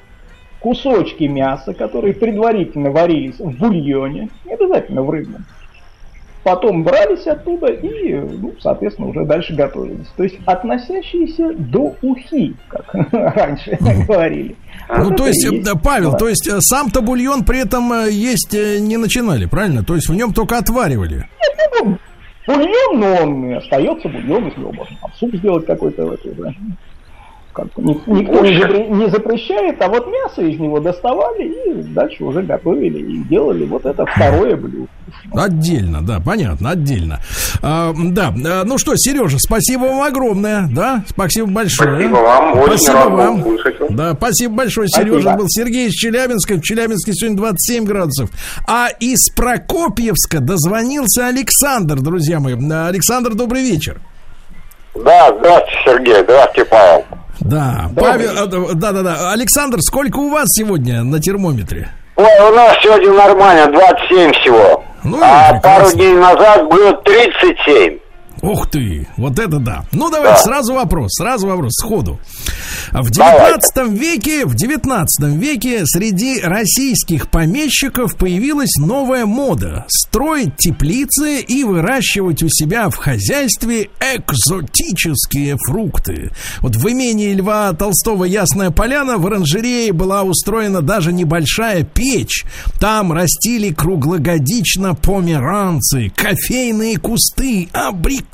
кусочки 0.60 1.24
мяса, 1.24 1.74
которые 1.74 2.14
предварительно 2.14 2.90
варились 2.90 3.38
в 3.38 3.58
бульоне, 3.58 4.30
не 4.46 4.54
обязательно 4.54 5.02
в 5.02 5.10
рыбном, 5.10 5.44
потом 6.44 6.84
брались 6.84 7.26
оттуда 7.26 7.72
и, 7.72 8.14
ну, 8.14 8.54
соответственно, 8.60 9.08
уже 9.08 9.24
дальше 9.24 9.54
готовились. 9.54 10.06
То 10.16 10.22
есть 10.22 10.38
относящиеся 10.44 11.54
до 11.54 11.96
ухи, 12.02 12.54
как 12.68 12.94
раньше 13.12 13.76
говорили. 14.06 14.54
Ну, 14.88 15.16
то 15.16 15.26
есть, 15.26 15.44
есть, 15.44 15.82
Павел, 15.82 16.12
да. 16.12 16.18
то 16.18 16.28
есть 16.28 16.46
э, 16.46 16.60
сам-то 16.60 17.00
бульон 17.00 17.44
при 17.44 17.62
этом 17.62 17.92
э, 17.92 18.10
есть 18.10 18.54
э, 18.54 18.78
не 18.78 18.98
начинали, 18.98 19.46
правильно? 19.46 19.82
То 19.82 19.94
есть 19.94 20.08
в 20.08 20.14
нем 20.14 20.32
только 20.34 20.58
отваривали. 20.58 21.16
Нет, 21.16 21.70
ну, 21.82 21.98
бульон, 22.46 23.00
но 23.00 23.14
он 23.22 23.54
остается 23.56 24.08
бульон, 24.08 24.46
если 24.46 24.60
его 24.60 24.72
можно 24.72 24.96
там 25.00 25.10
суп 25.18 25.34
сделать 25.34 25.64
какой-то. 25.64 26.16
Да 26.36 26.54
как 27.54 27.66
никто 27.76 28.40
не, 28.40 29.08
запрещает, 29.08 29.80
а 29.80 29.88
вот 29.88 30.06
мясо 30.08 30.42
из 30.42 30.58
него 30.58 30.80
доставали 30.80 31.44
и 31.44 31.82
дальше 31.82 32.24
уже 32.24 32.42
готовили 32.42 32.98
и 32.98 33.22
делали 33.24 33.64
вот 33.64 33.86
это 33.86 34.04
второе 34.04 34.56
блюдо. 34.56 34.88
Отдельно, 35.32 36.02
да, 36.02 36.20
понятно, 36.20 36.70
отдельно. 36.70 37.20
А, 37.62 37.92
да, 37.96 38.34
а, 38.46 38.64
ну 38.64 38.76
что, 38.78 38.94
Сережа, 38.96 39.38
спасибо 39.38 39.82
вам 39.82 40.02
огромное, 40.02 40.68
да, 40.70 41.04
спасибо 41.08 41.48
большое. 41.48 41.94
Спасибо 41.94 42.16
вам, 42.16 42.58
очень 42.58 42.78
спасибо 42.78 42.94
рад 42.94 43.10
вам. 43.12 43.40
Услышать. 43.40 43.76
Да, 43.90 44.14
спасибо 44.14 44.54
большое, 44.54 44.88
Сережа 44.88 45.20
спасибо. 45.20 45.36
был 45.42 45.46
Сергей 45.48 45.88
из 45.88 45.92
Челябинска, 45.92 46.54
в 46.54 46.62
Челябинске 46.62 47.12
сегодня 47.14 47.36
27 47.36 47.84
градусов. 47.84 48.30
А 48.68 48.88
из 48.98 49.30
Прокопьевска 49.30 50.40
дозвонился 50.40 51.28
Александр, 51.28 52.00
друзья 52.00 52.40
мои. 52.40 52.54
Александр, 52.54 53.34
добрый 53.34 53.62
вечер. 53.62 54.00
Да, 54.94 55.34
здравствуйте, 55.38 55.78
Сергей, 55.84 56.22
здравствуйте, 56.22 56.70
Павел. 56.70 57.04
Да, 57.44 57.90
Павел, 57.94 58.30
э, 58.30 58.74
да, 58.74 58.92
да, 58.92 59.02
да. 59.02 59.32
Александр, 59.32 59.78
сколько 59.80 60.18
у 60.18 60.30
вас 60.30 60.46
сегодня 60.48 61.02
на 61.02 61.20
термометре? 61.20 61.88
Ой, 62.16 62.50
у 62.50 62.54
нас 62.54 62.76
сегодня 62.82 63.12
нормально, 63.12 63.70
27 63.70 64.32
всего. 64.32 64.84
Ну, 65.02 65.18
а 65.22 65.52
прекрасно. 65.52 65.60
пару 65.60 65.92
дней 65.92 66.14
назад 66.14 66.68
было 66.68 66.92
37. 66.94 67.98
Ух 68.44 68.68
ты, 68.68 69.08
вот 69.16 69.38
это 69.38 69.58
да. 69.58 69.86
Ну, 69.92 70.10
давайте 70.10 70.36
да. 70.36 70.42
сразу 70.42 70.74
вопрос, 70.74 71.12
сразу 71.14 71.46
вопрос, 71.46 71.72
сходу. 71.80 72.20
В 72.92 73.10
19 73.10 73.98
веке, 73.98 74.44
в 74.44 74.54
19 74.54 75.34
веке 75.34 75.86
среди 75.86 76.40
российских 76.40 77.30
помещиков 77.30 78.16
появилась 78.16 78.76
новая 78.76 79.24
мода 79.24 79.86
строить 79.88 80.58
теплицы 80.58 81.40
и 81.40 81.64
выращивать 81.64 82.42
у 82.42 82.48
себя 82.50 82.90
в 82.90 82.96
хозяйстве 82.96 83.88
экзотические 83.98 85.56
фрукты. 85.66 86.30
Вот 86.60 86.76
в 86.76 86.86
имении 86.86 87.32
Льва 87.32 87.72
Толстого 87.72 88.24
Ясная 88.24 88.70
Поляна 88.70 89.16
в 89.16 89.26
оранжерее 89.26 89.94
была 89.94 90.22
устроена 90.22 90.82
даже 90.82 91.14
небольшая 91.14 91.82
печь. 91.84 92.44
Там 92.78 93.10
растили 93.10 93.72
круглогодично 93.72 94.94
померанцы, 94.94 96.12
кофейные 96.14 96.98
кусты, 96.98 97.70
абрикосы. 97.72 98.33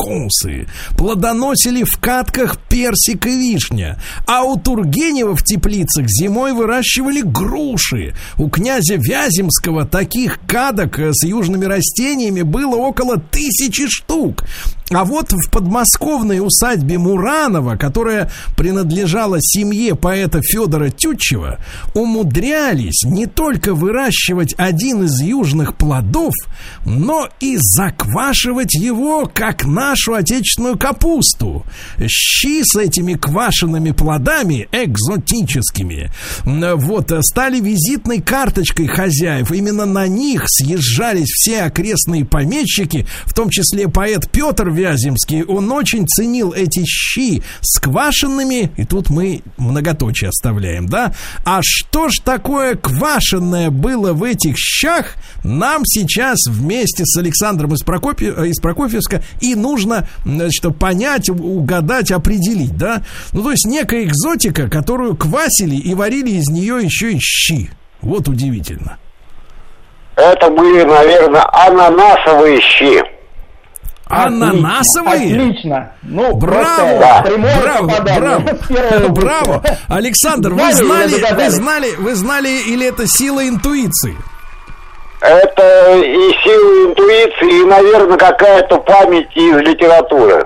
Плодоносили 0.97 1.85
в 1.85 1.99
катках 1.99 2.59
персик 2.59 3.27
и 3.27 3.31
вишня. 3.31 4.01
А 4.27 4.43
у 4.45 4.59
Тургенева 4.59 5.37
в 5.37 5.43
теплицах 5.43 6.07
зимой 6.09 6.53
выращивали 6.53 7.21
груши. 7.23 8.15
У 8.39 8.49
князя 8.49 8.97
Вяземского 8.97 9.85
таких 9.85 10.41
кадок 10.47 10.99
э, 10.99 11.13
с 11.13 11.25
южными 11.25 11.65
растениями 11.65 12.43
было 12.43 12.77
около 12.77 13.19
тысячи 13.19 13.89
штук. 13.89 14.45
А 14.93 15.05
вот 15.05 15.33
в 15.33 15.51
подмосковной 15.51 16.41
усадьбе 16.45 16.99
Муранова, 16.99 17.77
которая 17.77 18.29
принадлежала 18.57 19.37
семье 19.41 19.95
поэта 19.95 20.41
Федора 20.43 20.91
Тютчева, 20.91 21.59
умудрялись 21.95 23.05
не 23.05 23.27
только 23.27 23.73
выращивать 23.73 24.53
один 24.59 25.05
из 25.05 25.21
южных 25.21 25.77
плодов, 25.77 26.35
но 26.85 27.29
и 27.39 27.57
заквашивать 27.57 28.75
его, 28.75 29.31
как 29.33 29.65
нашу 29.65 30.15
отечественную 30.15 30.77
капусту. 30.77 31.65
Щи 32.09 32.65
с 32.65 32.75
этими 32.77 33.15
квашенными 33.15 33.93
плодами, 33.93 34.69
экзотическими, 34.73 36.11
вот, 36.45 37.13
стали 37.21 37.61
визитной 37.61 38.21
карточкой 38.21 38.89
хозяев. 38.89 39.53
Именно 39.53 39.87
на 39.87 40.09
них 40.09 40.43
съезжались 40.47 41.29
все 41.29 41.63
окрестные 41.63 42.25
помещики, 42.25 43.07
в 43.25 43.35
том 43.35 43.51
числе 43.51 43.87
поэт 43.87 44.29
Петр 44.33 44.80
Вяземский, 44.81 45.45
он 45.45 45.71
очень 45.71 46.07
ценил 46.09 46.53
эти 46.53 46.85
щи 46.85 47.43
с 47.61 47.79
квашенными, 47.79 48.73
и 48.77 48.85
тут 48.85 49.11
мы 49.11 49.43
многоточие 49.59 50.29
оставляем, 50.29 50.87
да? 50.87 51.13
А 51.45 51.61
что 51.63 52.09
ж 52.09 52.15
такое 52.25 52.77
квашенное 52.77 53.71
было 53.71 54.13
в 54.13 54.25
этих 54.25 54.57
щах, 54.57 55.17
нам 55.45 55.83
сейчас 55.85 56.39
вместе 56.49 57.05
с 57.05 57.17
Александром 57.19 57.75
из, 57.75 57.83
Прокопи... 57.83 58.33
Э, 58.35 58.47
из 58.47 58.61
Прокофьевска 58.61 59.23
и 59.41 59.55
нужно, 59.55 60.09
значит, 60.25 60.77
понять, 60.79 61.29
угадать, 61.29 62.11
определить, 62.11 62.77
да? 62.77 63.03
Ну, 63.33 63.43
то 63.43 63.51
есть 63.51 63.67
некая 63.67 64.05
экзотика, 64.05 64.69
которую 64.69 65.17
квасили 65.17 65.77
и 65.77 65.95
варили 65.95 66.31
из 66.31 66.49
нее 66.49 66.79
еще 66.83 67.13
и 67.13 67.19
щи. 67.21 67.71
Вот 68.01 68.29
удивительно. 68.29 68.97
Это 70.17 70.51
были, 70.51 70.85
наверное, 70.85 71.47
ананасовые 71.53 72.61
щи. 72.61 73.20
Ананасовые? 74.11 75.37
Отлично. 75.37 75.93
Ну, 76.03 76.35
браво, 76.35 76.99
да. 77.01 77.25
браво, 77.39 78.01
браво, 78.03 79.09
браво. 79.09 79.63
Александр, 79.89 80.53
вы 80.55 80.73
знали, 80.73 81.15
вы 81.35 81.51
знали, 81.51 81.95
вы 81.97 82.15
знали, 82.15 82.49
или 82.49 82.87
это 82.87 83.07
сила 83.07 83.47
интуиции? 83.47 84.17
Это 85.21 85.97
и 85.99 86.33
сила 86.43 86.91
интуиции, 86.91 87.61
и, 87.61 87.65
наверное, 87.67 88.17
какая-то 88.17 88.79
память 88.79 89.29
из 89.37 89.57
литературы. 89.59 90.45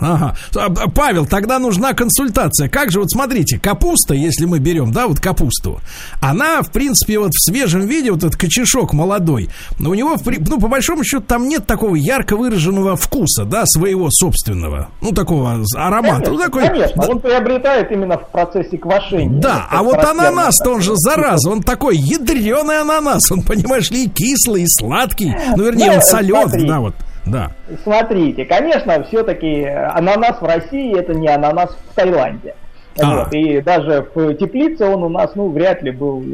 Ага. 0.00 0.34
А, 0.56 0.70
Павел, 0.88 1.26
тогда 1.26 1.58
нужна 1.58 1.92
консультация. 1.92 2.68
Как 2.68 2.90
же, 2.90 3.00
вот 3.00 3.10
смотрите, 3.10 3.58
капуста, 3.58 4.14
если 4.14 4.46
мы 4.46 4.58
берем, 4.58 4.92
да, 4.92 5.06
вот 5.06 5.20
капусту, 5.20 5.80
она, 6.20 6.62
в 6.62 6.72
принципе, 6.72 7.18
вот 7.18 7.32
в 7.32 7.44
свежем 7.44 7.82
виде, 7.82 8.10
вот 8.10 8.24
этот 8.24 8.36
кочешок 8.36 8.92
молодой, 8.92 9.50
но 9.78 9.90
у 9.90 9.94
него, 9.94 10.16
ну, 10.24 10.58
по 10.58 10.68
большому 10.68 11.04
счету, 11.04 11.22
там 11.26 11.48
нет 11.48 11.66
такого 11.66 11.94
ярко 11.94 12.36
выраженного 12.36 12.96
вкуса, 12.96 13.44
да, 13.44 13.64
своего 13.66 14.08
собственного, 14.10 14.88
ну, 15.02 15.12
такого 15.12 15.62
аромата. 15.76 16.24
Конечно, 16.24 16.32
ну, 16.32 16.38
такой, 16.38 16.68
конечно. 16.68 17.06
он 17.06 17.20
приобретает 17.20 17.92
именно 17.92 18.16
в 18.18 18.28
процессе 18.30 18.78
квашения. 18.78 19.40
Да, 19.40 19.66
а 19.70 19.82
вот 19.82 19.98
ананас-то 19.98 20.70
он 20.70 20.80
же, 20.80 20.92
зараза, 20.96 21.50
он 21.50 21.62
такой 21.62 21.96
ядреный 21.96 22.80
ананас, 22.80 23.30
он, 23.30 23.42
понимаешь 23.42 23.90
ли, 23.90 24.04
и 24.04 24.08
кислый, 24.08 24.62
и 24.62 24.66
сладкий, 24.66 25.34
ну, 25.56 25.64
вернее, 25.64 25.92
он 25.92 26.02
соленый, 26.02 26.66
да, 26.66 26.80
вот. 26.80 26.94
Да. 27.26 27.52
Смотрите, 27.82 28.44
конечно, 28.44 29.02
все-таки 29.04 29.64
ананас 29.64 30.40
в 30.40 30.44
России 30.44 30.98
это 30.98 31.14
не 31.14 31.28
ананас 31.28 31.76
в 31.90 31.94
Таиланде. 31.94 32.54
А. 33.00 33.24
Вот, 33.24 33.32
и 33.32 33.60
даже 33.60 34.08
в 34.14 34.34
теплице 34.34 34.84
он 34.84 35.04
у 35.04 35.08
нас, 35.08 35.34
ну, 35.34 35.50
вряд 35.50 35.82
ли 35.82 35.90
был, 35.90 36.24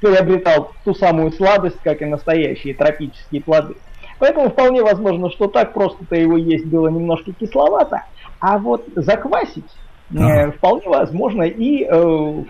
приобретал 0.00 0.72
ту 0.84 0.94
самую 0.94 1.32
сладость, 1.32 1.78
как 1.82 2.00
и 2.02 2.06
настоящие 2.06 2.74
тропические 2.74 3.42
плоды. 3.42 3.74
Поэтому 4.18 4.48
вполне 4.50 4.82
возможно, 4.82 5.30
что 5.30 5.46
так 5.46 5.74
просто-то 5.74 6.16
его 6.16 6.38
есть 6.38 6.64
было 6.66 6.88
немножко 6.88 7.32
кисловато, 7.32 8.02
а 8.40 8.58
вот 8.58 8.84
заквасить 8.94 9.70
ага. 10.14 10.52
вполне 10.52 10.88
возможно 10.88 11.42
и 11.42 11.84
э, 11.84 12.44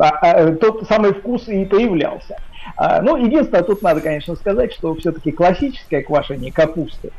а, 0.00 0.08
а, 0.08 0.52
тот 0.56 0.88
самый 0.88 1.12
вкус 1.12 1.48
и 1.48 1.64
появлялся. 1.64 2.36
А, 2.76 3.02
ну, 3.02 3.16
единственное, 3.16 3.62
тут 3.62 3.82
надо, 3.82 4.00
конечно, 4.00 4.34
сказать, 4.36 4.72
что 4.72 4.94
все-таки 4.94 5.32
классическое 5.32 6.02
квашение 6.02 6.52
капусты 6.52 7.10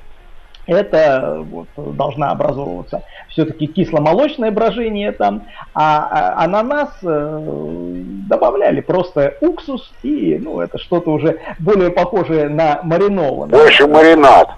это 0.65 1.45
вот, 1.50 1.67
должна 1.75 2.31
образовываться 2.31 3.03
все-таки 3.29 3.67
кисломолочное 3.67 4.51
брожение 4.51 5.12
там, 5.12 5.43
а, 5.74 6.36
а 6.38 6.43
ананас 6.45 6.89
э, 7.03 8.03
добавляли 8.29 8.81
просто 8.81 9.36
уксус 9.41 9.91
и, 10.03 10.39
ну, 10.41 10.62
это 10.62 10.77
что-то 10.77 11.12
уже 11.12 11.39
более 11.60 11.89
похожее 11.89 12.48
на 12.48 12.79
маринованное. 12.83 13.60
Больше 13.60 13.88
маринад. 13.88 14.50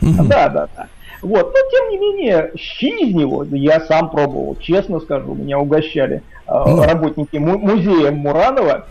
Да, 0.00 0.48
да, 0.48 0.68
да. 0.76 0.86
Вот, 1.22 1.52
но 1.52 1.70
тем 1.70 1.90
не 1.90 1.98
менее, 1.98 2.52
щи 2.56 3.08
из 3.08 3.14
него 3.14 3.44
я 3.44 3.80
сам 3.80 4.08
пробовал, 4.08 4.56
честно 4.58 5.00
скажу, 5.00 5.34
меня 5.34 5.58
угощали 5.58 6.22
э, 6.46 6.52
работники 6.52 7.36
му- 7.36 7.58
музея 7.58 8.10
Муранова, 8.10 8.86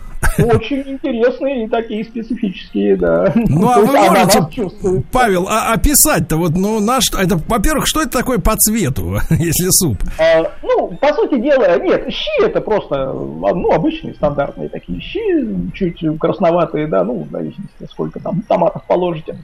очень 0.45 0.83
интересные 0.85 1.65
и 1.65 1.67
такие 1.67 2.03
специфические, 2.03 2.95
да. 2.95 3.31
Ну, 3.35 3.69
а 3.69 3.79
вы 3.79 3.87
можете, 3.87 5.03
Павел, 5.11 5.47
а 5.49 5.73
описать-то 5.73 6.37
вот, 6.37 6.51
ну, 6.55 6.79
на 6.79 7.01
что, 7.01 7.19
это, 7.19 7.37
во-первых, 7.47 7.87
что 7.87 8.01
это 8.01 8.11
такое 8.11 8.39
по 8.39 8.55
цвету, 8.55 9.19
если 9.29 9.69
суп? 9.71 9.97
А, 10.19 10.51
ну, 10.63 10.97
по 10.99 11.13
сути 11.13 11.39
дела, 11.39 11.79
нет, 11.79 12.11
щи 12.11 12.43
это 12.43 12.61
просто, 12.61 13.13
ну, 13.13 13.71
обычные 13.71 14.13
стандартные 14.13 14.69
такие 14.69 14.99
щи, 15.01 15.71
чуть 15.73 16.03
красноватые, 16.19 16.87
да, 16.87 17.03
ну, 17.03 17.23
в 17.23 17.31
зависимости, 17.31 17.87
сколько 17.89 18.19
там 18.19 18.41
томатов 18.41 18.83
положите. 18.85 19.37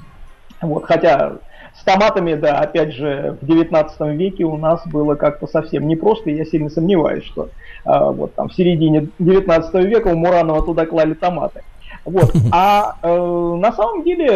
Вот, 0.62 0.86
хотя 0.86 1.34
с 1.80 1.84
томатами, 1.84 2.36
да, 2.36 2.60
опять 2.60 2.94
же, 2.94 3.38
в 3.42 3.46
19 3.46 4.00
веке 4.18 4.46
у 4.46 4.58
нас 4.58 4.86
было 4.88 5.16
как-то 5.16 5.48
совсем 5.48 5.88
непросто, 5.88 6.30
и 6.30 6.36
я 6.36 6.46
сильно 6.46 6.70
сомневаюсь, 6.70 7.26
что 7.26 7.50
а, 7.84 8.12
вот 8.12 8.34
там 8.34 8.50
в 8.50 8.56
середине 8.56 9.10
19 9.20 9.74
века 9.86 10.08
у 10.08 10.16
Муранова 10.16 10.64
туда 10.64 10.86
клали 10.86 11.14
томаты. 11.14 11.62
Вот. 12.06 12.34
А 12.52 12.96
э, 13.02 13.56
на 13.60 13.72
самом 13.74 14.04
деле 14.04 14.30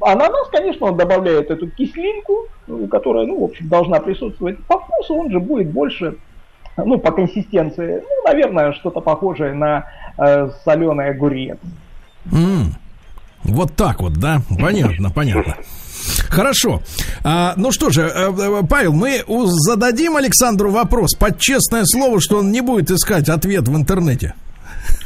ананас, 0.00 0.48
конечно, 0.50 0.86
он 0.86 0.96
добавляет 0.96 1.50
эту 1.50 1.68
кислинку, 1.68 2.46
которая, 2.90 3.26
ну, 3.26 3.40
в 3.40 3.44
общем, 3.44 3.68
должна 3.68 4.00
присутствовать 4.00 4.58
по 4.64 4.78
вкусу, 4.78 5.14
он 5.14 5.30
же 5.30 5.38
будет 5.38 5.70
больше, 5.70 6.16
ну, 6.76 6.98
по 6.98 7.12
консистенции, 7.12 8.02
ну, 8.02 8.24
наверное, 8.24 8.72
что-то 8.72 9.00
похожее 9.00 9.52
на 9.52 9.86
э, 10.16 10.50
соленый 10.64 11.10
огурец. 11.10 11.58
Mm. 12.26 12.72
Вот 13.44 13.74
так 13.76 14.00
вот, 14.00 14.14
да? 14.14 14.40
Понятно, 14.60 15.10
понятно. 15.10 15.54
Хорошо. 16.28 16.82
А, 17.24 17.54
ну 17.56 17.72
что 17.72 17.90
же, 17.90 18.02
э, 18.02 18.32
э, 18.32 18.62
Павел, 18.68 18.92
мы 18.92 19.22
зададим 19.46 20.16
Александру 20.16 20.70
вопрос 20.70 21.14
под 21.14 21.38
честное 21.38 21.84
слово, 21.84 22.20
что 22.20 22.38
он 22.38 22.52
не 22.52 22.60
будет 22.60 22.90
искать 22.90 23.28
ответ 23.28 23.68
в 23.68 23.76
интернете. 23.76 24.34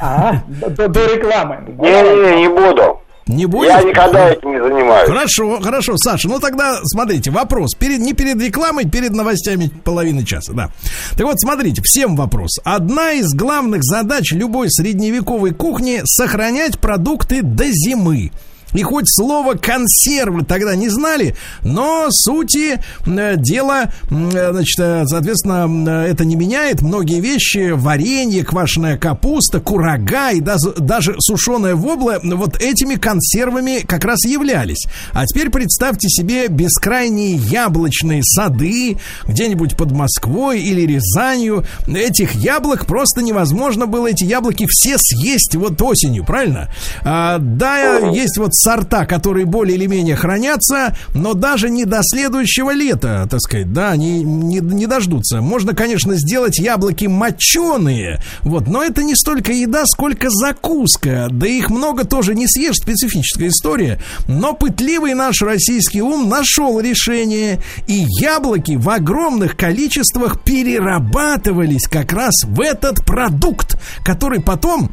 А, 0.01 0.43
до, 0.47 0.88
до 0.88 1.15
рекламы. 1.15 1.59
Не-не-не, 1.79 2.43
не 2.43 2.49
буду. 2.49 3.03
Не 3.27 3.47
будет? 3.47 3.71
Я 3.71 3.83
никогда 3.83 4.31
этим 4.31 4.51
не 4.51 4.61
занимаюсь. 4.61 5.09
Хорошо, 5.09 5.61
хорошо, 5.61 5.97
Саша. 5.97 6.29
Ну 6.29 6.41
тогда 6.41 6.81
смотрите, 6.85 7.31
вопрос. 7.31 7.75
Перед, 7.75 8.01
не 8.01 8.15
перед 8.15 8.41
рекламой, 8.43 8.88
перед 8.88 9.12
новостями 9.12 9.71
половины 9.85 10.25
часа, 10.25 10.53
да. 10.53 10.71
Так 11.17 11.27
вот, 11.27 11.41
смотрите, 11.41 11.83
всем 11.85 12.17
вопрос. 12.17 12.59
Одна 12.65 13.12
из 13.12 13.33
главных 13.33 13.85
задач 13.85 14.33
любой 14.33 14.71
средневековой 14.71 15.53
кухни 15.53 16.03
сохранять 16.05 16.81
продукты 16.81 17.43
до 17.43 17.65
зимы. 17.67 18.33
И 18.75 18.83
хоть 18.83 19.05
слово 19.07 19.55
консервы 19.55 20.45
тогда 20.45 20.75
не 20.75 20.89
знали, 20.89 21.37
но 21.63 22.07
сути 22.11 22.81
э, 23.07 23.35
дела, 23.37 23.93
э, 24.11 24.53
значит, 24.53 24.79
э, 24.79 25.05
соответственно, 25.07 26.05
это 26.07 26.25
не 26.25 26.37
меняет. 26.37 26.83
Многие 26.83 27.21
вещи, 27.21 27.73
варенье, 27.73 28.45
квашеная 28.45 28.97
капуста, 28.97 29.61
курага 29.61 30.31
и 30.31 30.41
даже, 30.41 30.73
даже 30.79 31.17
сушеная 31.19 31.75
вобла 31.75 32.21
вот 32.23 32.61
этими 32.61 32.95
консервами 32.95 33.85
как 33.87 34.05
раз 34.05 34.25
являлись. 34.25 34.87
А 35.13 35.27
теперь 35.27 35.51
представьте 35.51 36.09
себе 36.09 36.49
бескрайние 36.49 37.37
яблочные 37.37 38.23
сады 38.25 38.99
где-нибудь 39.27 39.77
под 39.77 39.93
Москвой 39.93 40.61
или 40.61 40.83
Рязанью. 40.83 41.65
Этих 41.87 42.35
яблок 42.35 42.87
просто 42.87 43.23
невозможно 43.23 43.87
было 43.87 44.09
эти 44.09 44.25
яблоки 44.25 44.67
все 44.69 44.97
съесть 44.99 45.55
вот 45.57 45.81
осенью, 45.83 46.25
правильно? 46.25 46.69
А, 47.05 47.39
да, 47.39 47.99
есть 48.11 48.39
вот 48.39 48.55
сорта, 48.62 49.07
которые 49.07 49.46
более 49.46 49.77
или 49.77 49.87
менее 49.87 50.16
хранятся, 50.16 50.96
но 51.14 51.35
даже 51.35 51.70
не 51.70 51.85
до 51.85 52.01
следующего 52.03 52.72
лета, 52.72 53.27
так 53.31 53.40
сказать, 53.40 53.72
да, 53.72 53.96
не, 53.96 54.22
не, 54.22 54.61
не 54.61 54.87
дождутся. 54.87 55.40
Можно, 55.40 55.75
конечно, 55.75 56.14
сделать 56.14 56.59
яблоки 56.59 57.07
моченые, 57.07 58.22
вот, 58.42 58.68
но 58.68 58.83
это 58.83 59.03
не 59.03 59.14
столько 59.14 59.53
еда, 59.53 59.87
сколько 59.87 60.31
закуска. 60.31 61.29
Да 61.31 61.46
их 61.46 61.70
много 61.70 62.05
тоже 62.05 62.35
не 62.35 62.46
съешь, 62.46 62.77
специфическая 62.77 63.48
история. 63.48 64.01
Но 64.29 64.55
пытливый 64.55 65.14
наш 65.14 65.42
российский 65.42 66.03
ум 66.03 66.29
нашел 66.29 66.81
решение, 66.81 67.61
и 67.87 68.07
яблоки 68.20 68.77
в 68.77 68.88
огромных 68.88 69.57
количествах 69.57 70.42
перерабатывались 70.42 71.87
как 71.88 72.12
раз 72.12 72.44
в 72.44 72.61
этот 72.61 73.05
продукт, 73.05 73.77
который 74.05 74.40
потом 74.40 74.90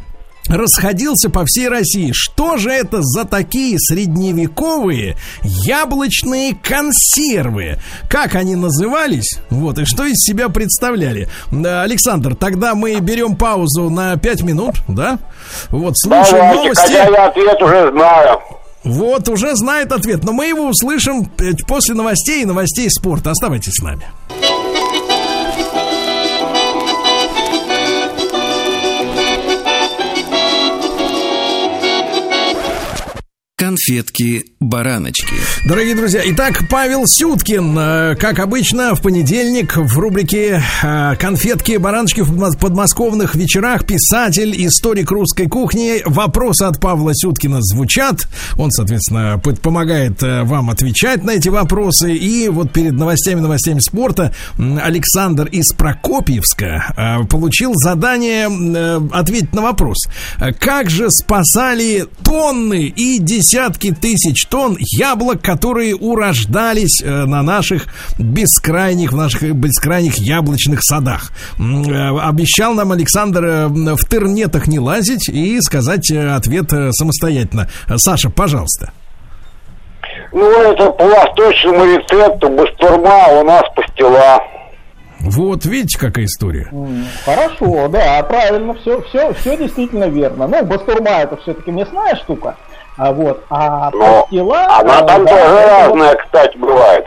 расходился 0.49 1.29
по 1.29 1.45
всей 1.45 1.69
России. 1.69 2.11
Что 2.13 2.57
же 2.57 2.69
это 2.71 3.01
за 3.01 3.23
такие 3.23 3.77
средневековые 3.79 5.15
яблочные 5.43 6.55
консервы? 6.55 7.79
Как 8.09 8.35
они 8.35 8.55
назывались? 8.55 9.39
Вот, 9.49 9.77
и 9.79 9.85
что 9.85 10.05
из 10.05 10.17
себя 10.17 10.49
представляли? 10.49 11.29
Александр, 11.51 12.35
тогда 12.35 12.75
мы 12.75 12.99
берем 12.99 13.37
паузу 13.37 13.89
на 13.89 14.17
5 14.17 14.41
минут, 14.43 14.75
да? 14.87 15.19
Вот, 15.69 15.97
слушаем 15.97 16.31
Давайте, 16.31 16.57
новости. 16.57 16.81
Хотя 16.81 17.09
я 17.09 17.27
ответ 17.27 17.61
уже 17.61 17.91
знаю. 17.91 18.39
Вот, 18.83 19.27
уже 19.27 19.55
знает 19.55 19.91
ответ, 19.91 20.23
но 20.23 20.31
мы 20.31 20.47
его 20.47 20.67
услышим 20.67 21.25
после 21.67 21.95
новостей 21.95 22.43
и 22.43 22.45
новостей 22.45 22.89
спорта. 22.89 23.31
Оставайтесь 23.31 23.73
с 23.73 23.83
нами. 23.83 24.05
Конфетки-бараночки. 33.89 35.33
Дорогие 35.65 35.95
друзья, 35.95 36.21
итак, 36.25 36.63
Павел 36.69 37.03
Сюткин, 37.07 37.77
э, 37.77 38.15
как 38.15 38.39
обычно, 38.39 38.93
в 38.93 39.01
понедельник 39.01 39.75
в 39.77 39.97
рубрике 39.97 40.61
э, 40.83 41.15
«Конфетки-бараночки» 41.19 42.21
в 42.21 42.57
подмосковных 42.57 43.33
вечерах 43.35 43.85
писатель, 43.85 44.53
историк 44.65 45.09
русской 45.11 45.47
кухни. 45.47 46.03
Вопросы 46.05 46.63
от 46.63 46.79
Павла 46.79 47.11
Сюткина 47.15 47.61
звучат. 47.61 48.27
Он, 48.57 48.71
соответственно, 48.71 49.39
помогает 49.39 50.21
э, 50.21 50.43
вам 50.43 50.69
отвечать 50.69 51.23
на 51.23 51.31
эти 51.31 51.49
вопросы. 51.49 52.13
И 52.13 52.47
вот 52.49 52.71
перед 52.71 52.93
новостями, 52.93 53.39
новостями 53.39 53.79
спорта 53.79 54.33
Александр 54.57 55.45
из 55.45 55.73
Прокопьевска 55.73 57.25
получил 57.29 57.73
задание 57.75 58.47
ответить 59.11 59.53
на 59.53 59.63
вопрос. 59.63 59.97
Как 60.59 60.89
же 60.89 61.09
спасали 61.09 62.05
тонны 62.23 62.93
и 62.95 63.17
десятки 63.19 63.78
десятки 63.79 63.91
тысяч 63.91 64.45
тонн 64.45 64.77
яблок, 64.79 65.41
которые 65.41 65.95
урождались 65.95 67.01
э, 67.01 67.25
на 67.25 67.41
наших 67.41 67.87
бескрайних, 68.17 69.11
в 69.11 69.15
наших 69.15 69.53
бескрайних 69.55 70.17
яблочных 70.17 70.79
садах. 70.83 71.31
Э, 71.57 72.17
обещал 72.19 72.73
нам 72.73 72.91
Александр 72.91 73.45
э, 73.45 73.67
в 73.67 74.09
тернетах 74.09 74.67
не 74.67 74.79
лазить 74.79 75.29
и 75.29 75.59
сказать 75.61 76.11
ответ 76.11 76.69
самостоятельно. 76.91 77.69
Саша, 77.95 78.29
пожалуйста. 78.29 78.91
Ну, 80.31 80.45
это 80.61 80.91
по 80.91 81.05
восточному 81.05 81.85
рецепту 81.85 82.49
бастурма 82.49 83.27
у 83.39 83.43
нас 83.43 83.63
пастила. 83.75 84.41
Вот, 85.21 85.65
видите, 85.65 85.99
какая 85.99 86.25
история. 86.25 86.71
Хорошо, 87.25 87.87
да, 87.89 88.23
правильно, 88.23 88.73
все, 88.75 89.01
все, 89.09 89.33
все 89.33 89.57
действительно 89.57 90.05
верно. 90.05 90.47
Ну, 90.47 90.65
бастурма 90.65 91.21
это 91.21 91.35
все-таки 91.37 91.71
мясная 91.71 92.15
штука. 92.15 92.55
А 92.99 93.13
вот, 93.13 93.45
а 93.49 93.89
Но 93.91 94.23
пастила... 94.23 94.77
Она 94.77 95.01
там 95.03 95.23
да, 95.23 95.31
тоже 95.31 95.67
разная, 95.67 96.09
вот... 96.11 96.21
кстати, 96.21 96.57
бывает. 96.57 97.05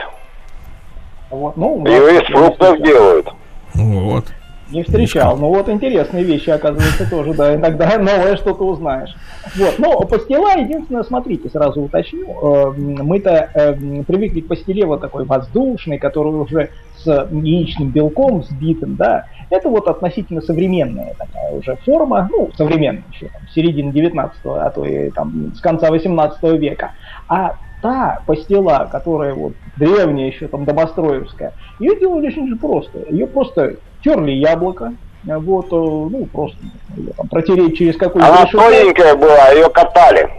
Вот, 1.29 1.55
ну, 1.55 1.85
Ее 1.85 2.19
из 2.19 2.27
фруктов 2.29 2.81
делают. 2.81 3.29
Вот. 3.75 4.25
Не 4.71 4.81
встречал. 4.81 5.37
Ну 5.37 5.49
вот 5.49 5.69
интересные 5.69 6.23
вещи, 6.23 6.49
оказывается, 6.49 7.07
тоже, 7.07 7.35
да, 7.35 7.53
иногда 7.53 7.95
новое 7.99 8.37
что-то 8.37 8.63
узнаешь. 8.65 9.13
Вот, 9.55 9.77
но 9.77 9.99
пастила, 9.99 10.57
единственное, 10.57 11.03
смотрите, 11.03 11.47
сразу 11.49 11.81
уточню, 11.81 12.25
э, 12.25 12.73
мы-то 12.75 13.49
э, 13.53 13.73
привыкли 14.01 14.41
к 14.41 14.47
пастиле 14.47 14.87
вот 14.87 15.01
такой 15.01 15.25
воздушной, 15.25 15.99
который 15.99 16.33
уже 16.33 16.71
с 16.97 17.27
яичным 17.31 17.89
белком 17.89 18.41
сбитым, 18.43 18.95
да, 18.95 19.25
это 19.53 19.69
вот 19.69 19.87
относительно 19.87 20.41
современная 20.41 21.13
такая 21.13 21.51
уже 21.51 21.75
форма, 21.85 22.27
ну, 22.31 22.49
современная 22.57 23.03
еще, 23.11 23.27
там, 23.27 23.41
середины 23.53 23.91
19 23.91 24.35
а 24.45 24.69
то 24.71 24.83
и 24.83 25.11
там 25.11 25.53
с 25.55 25.61
конца 25.61 25.91
18 25.91 26.41
века. 26.59 26.93
А 27.27 27.55
та 27.81 28.21
пастила, 28.25 28.89
которая 28.91 29.35
вот 29.35 29.53
древняя 29.77 30.27
еще 30.27 30.47
там 30.47 30.65
домостроевская, 30.65 31.53
ее 31.79 31.99
делали 31.99 32.27
очень 32.27 32.47
же 32.47 32.55
просто. 32.55 32.99
Ее 33.09 33.27
просто 33.27 33.75
терли 34.03 34.31
яблоко, 34.31 34.93
вот, 35.23 35.67
э, 35.67 35.75
ну, 35.75 36.25
просто 36.31 36.57
ее 36.97 37.11
там 37.15 37.27
протереть 37.27 37.77
через 37.77 37.95
какую-то... 37.95 38.27
Она 38.27 38.45
решетку. 38.45 38.57
тоненькая 38.57 39.15
была, 39.15 39.49
ее 39.49 39.69
катали. 39.69 40.29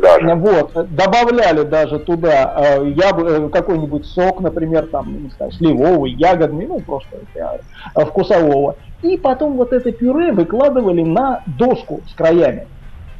Даже. 0.00 0.34
Вот, 0.34 0.72
добавляли 0.94 1.62
даже 1.62 1.98
туда 1.98 2.76
э, 2.78 2.88
яб... 2.90 3.18
Э, 3.20 3.48
какой-нибудь 3.48 4.06
сок, 4.06 4.40
например, 4.40 4.86
там, 4.86 5.24
не 5.24 5.30
знаю, 5.30 5.52
сливовый, 5.52 6.12
ягодный, 6.12 6.66
ну, 6.66 6.80
просто 6.80 7.16
э, 7.34 8.04
вкусового. 8.04 8.76
И 9.02 9.16
потом 9.16 9.56
вот 9.56 9.72
это 9.72 9.92
пюре 9.92 10.32
выкладывали 10.32 11.02
на 11.02 11.42
доску 11.46 12.00
с 12.10 12.14
краями. 12.14 12.66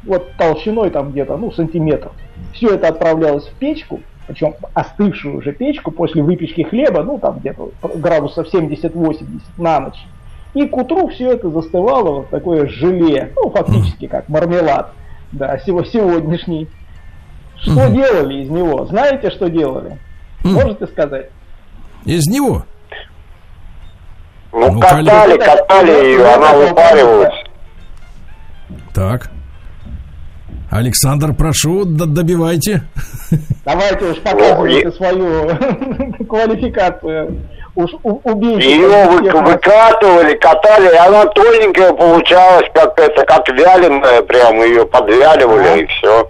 Вот 0.03 0.31
толщиной 0.37 0.89
там 0.89 1.11
где-то, 1.11 1.37
ну, 1.37 1.51
сантиметр. 1.51 2.11
Все 2.53 2.75
это 2.75 2.87
отправлялось 2.89 3.47
в 3.47 3.53
печку, 3.55 3.99
причем 4.29 4.53
остывшую 4.75 5.37
уже 5.37 5.53
печку 5.53 5.89
после 5.89 6.21
выпечки 6.21 6.61
хлеба, 6.61 7.03
ну 7.03 7.17
там 7.17 7.39
где-то 7.39 7.71
градусов 7.95 8.47
70-80 8.53 9.27
на 9.57 9.79
ночь. 9.79 10.05
И 10.53 10.67
к 10.67 10.77
утру 10.77 11.07
все 11.07 11.31
это 11.31 11.49
застывало 11.49 12.11
вот 12.17 12.29
такое 12.29 12.67
желе, 12.67 13.31
ну 13.35 13.49
фактически 13.49 14.07
как 14.07 14.29
мармелад, 14.29 14.91
да, 15.31 15.57
сегодняшний. 15.59 16.67
Что 17.61 17.87
mm 17.87 17.93
делали 17.93 18.43
из 18.43 18.49
него? 18.49 18.85
Знаете, 18.85 19.29
что 19.31 19.49
делали? 19.49 19.99
mm 20.43 20.51
Можете 20.51 20.87
сказать? 20.87 21.29
Из 22.05 22.25
него? 22.27 22.65
Ну, 24.51 24.71
ну 24.71 24.79
катали, 24.79 25.37
катали 25.37 25.91
ее, 26.05 26.25
она 26.25 26.53
выпаривалась. 26.53 27.43
Так. 28.93 29.29
Александр, 30.71 31.33
прошу, 31.33 31.83
добивайте. 31.85 32.83
Давайте 33.65 34.05
уж 34.05 34.17
показывайте 34.19 34.91
свою 34.91 35.49
квалификацию. 36.27 37.41
Убейте. 37.75 38.69
Ее 38.69 38.87
вы, 38.87 39.29
выкатывали, 39.41 40.35
катали, 40.35 40.93
и 40.93 40.97
она 40.97 41.25
тоненькая 41.27 41.93
получалась, 41.93 42.69
как 42.73 42.99
это, 42.99 43.25
как 43.25 43.47
вяленая, 43.49 44.21
прям 44.23 44.61
ее 44.61 44.85
подвяливали, 44.85 45.67
а? 45.67 45.75
и 45.77 45.85
все. 45.85 46.29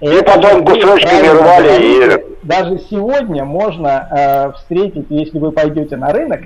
И, 0.00 0.06
и 0.06 0.22
потом 0.22 0.64
кусочками 0.64 1.28
рвали 1.28 1.82
и... 1.82 2.24
Даже 2.42 2.78
сегодня 2.88 3.44
можно 3.44 4.08
э, 4.10 4.52
встретить, 4.58 5.06
если 5.10 5.38
вы 5.38 5.50
пойдете 5.52 5.96
на 5.96 6.12
рынок, 6.12 6.40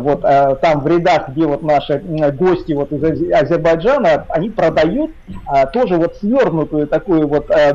вот 0.00 0.20
э, 0.24 0.56
там 0.60 0.80
в 0.80 0.86
рядах, 0.86 1.28
где 1.30 1.46
вот 1.46 1.62
наши 1.62 1.98
гости 1.98 2.72
вот 2.72 2.92
из 2.92 3.32
Азербайджана, 3.32 4.26
они 4.28 4.50
продают 4.50 5.10
э, 5.26 5.66
тоже 5.72 5.96
вот 5.96 6.16
свернутую 6.16 6.86
такую 6.86 7.26
вот, 7.28 7.50
э, 7.50 7.72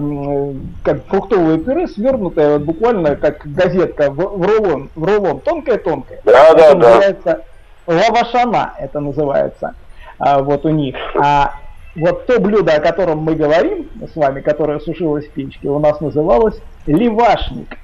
как 0.84 1.06
фруктовое 1.06 1.58
пюре, 1.58 1.88
свернутое 1.88 2.54
вот 2.54 2.64
буквально 2.64 3.16
как 3.16 3.42
газетка 3.46 4.12
в, 4.12 4.16
в 4.16 4.46
рулон, 4.46 4.90
в 4.96 5.04
рулон, 5.04 5.40
тонкая-тонкая. 5.40 6.22
Да, 6.26 6.54
да, 6.54 6.74
да. 6.74 6.76
Называется 6.76 7.42
лавашана, 7.88 8.74
это 8.80 9.00
называется 9.00 9.74
э, 10.20 10.42
вот 10.42 10.66
у 10.66 10.70
них. 10.70 10.96
А 11.20 11.54
вот 11.96 12.26
то 12.26 12.40
блюдо, 12.40 12.74
о 12.74 12.80
котором 12.80 13.20
мы 13.20 13.36
говорим 13.36 13.90
с 14.12 14.16
вами, 14.16 14.42
которое 14.42 14.80
сушилось 14.80 15.26
в 15.28 15.32
печке, 15.32 15.68
у 15.70 15.80
нас 15.80 16.00
называлось 16.00 16.60
левашник. 16.86 17.78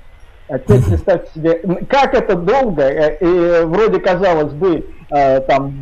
А 0.50 0.60
теперь 0.60 0.82
представьте 0.82 1.30
себе, 1.34 1.62
как 1.90 2.14
это 2.14 2.36
долго, 2.36 2.84
э, 2.84 3.18
и 3.20 3.66
вроде 3.66 4.00
казалось 4.00 4.54
бы, 4.54 4.86
э, 5.10 5.42
там 5.42 5.74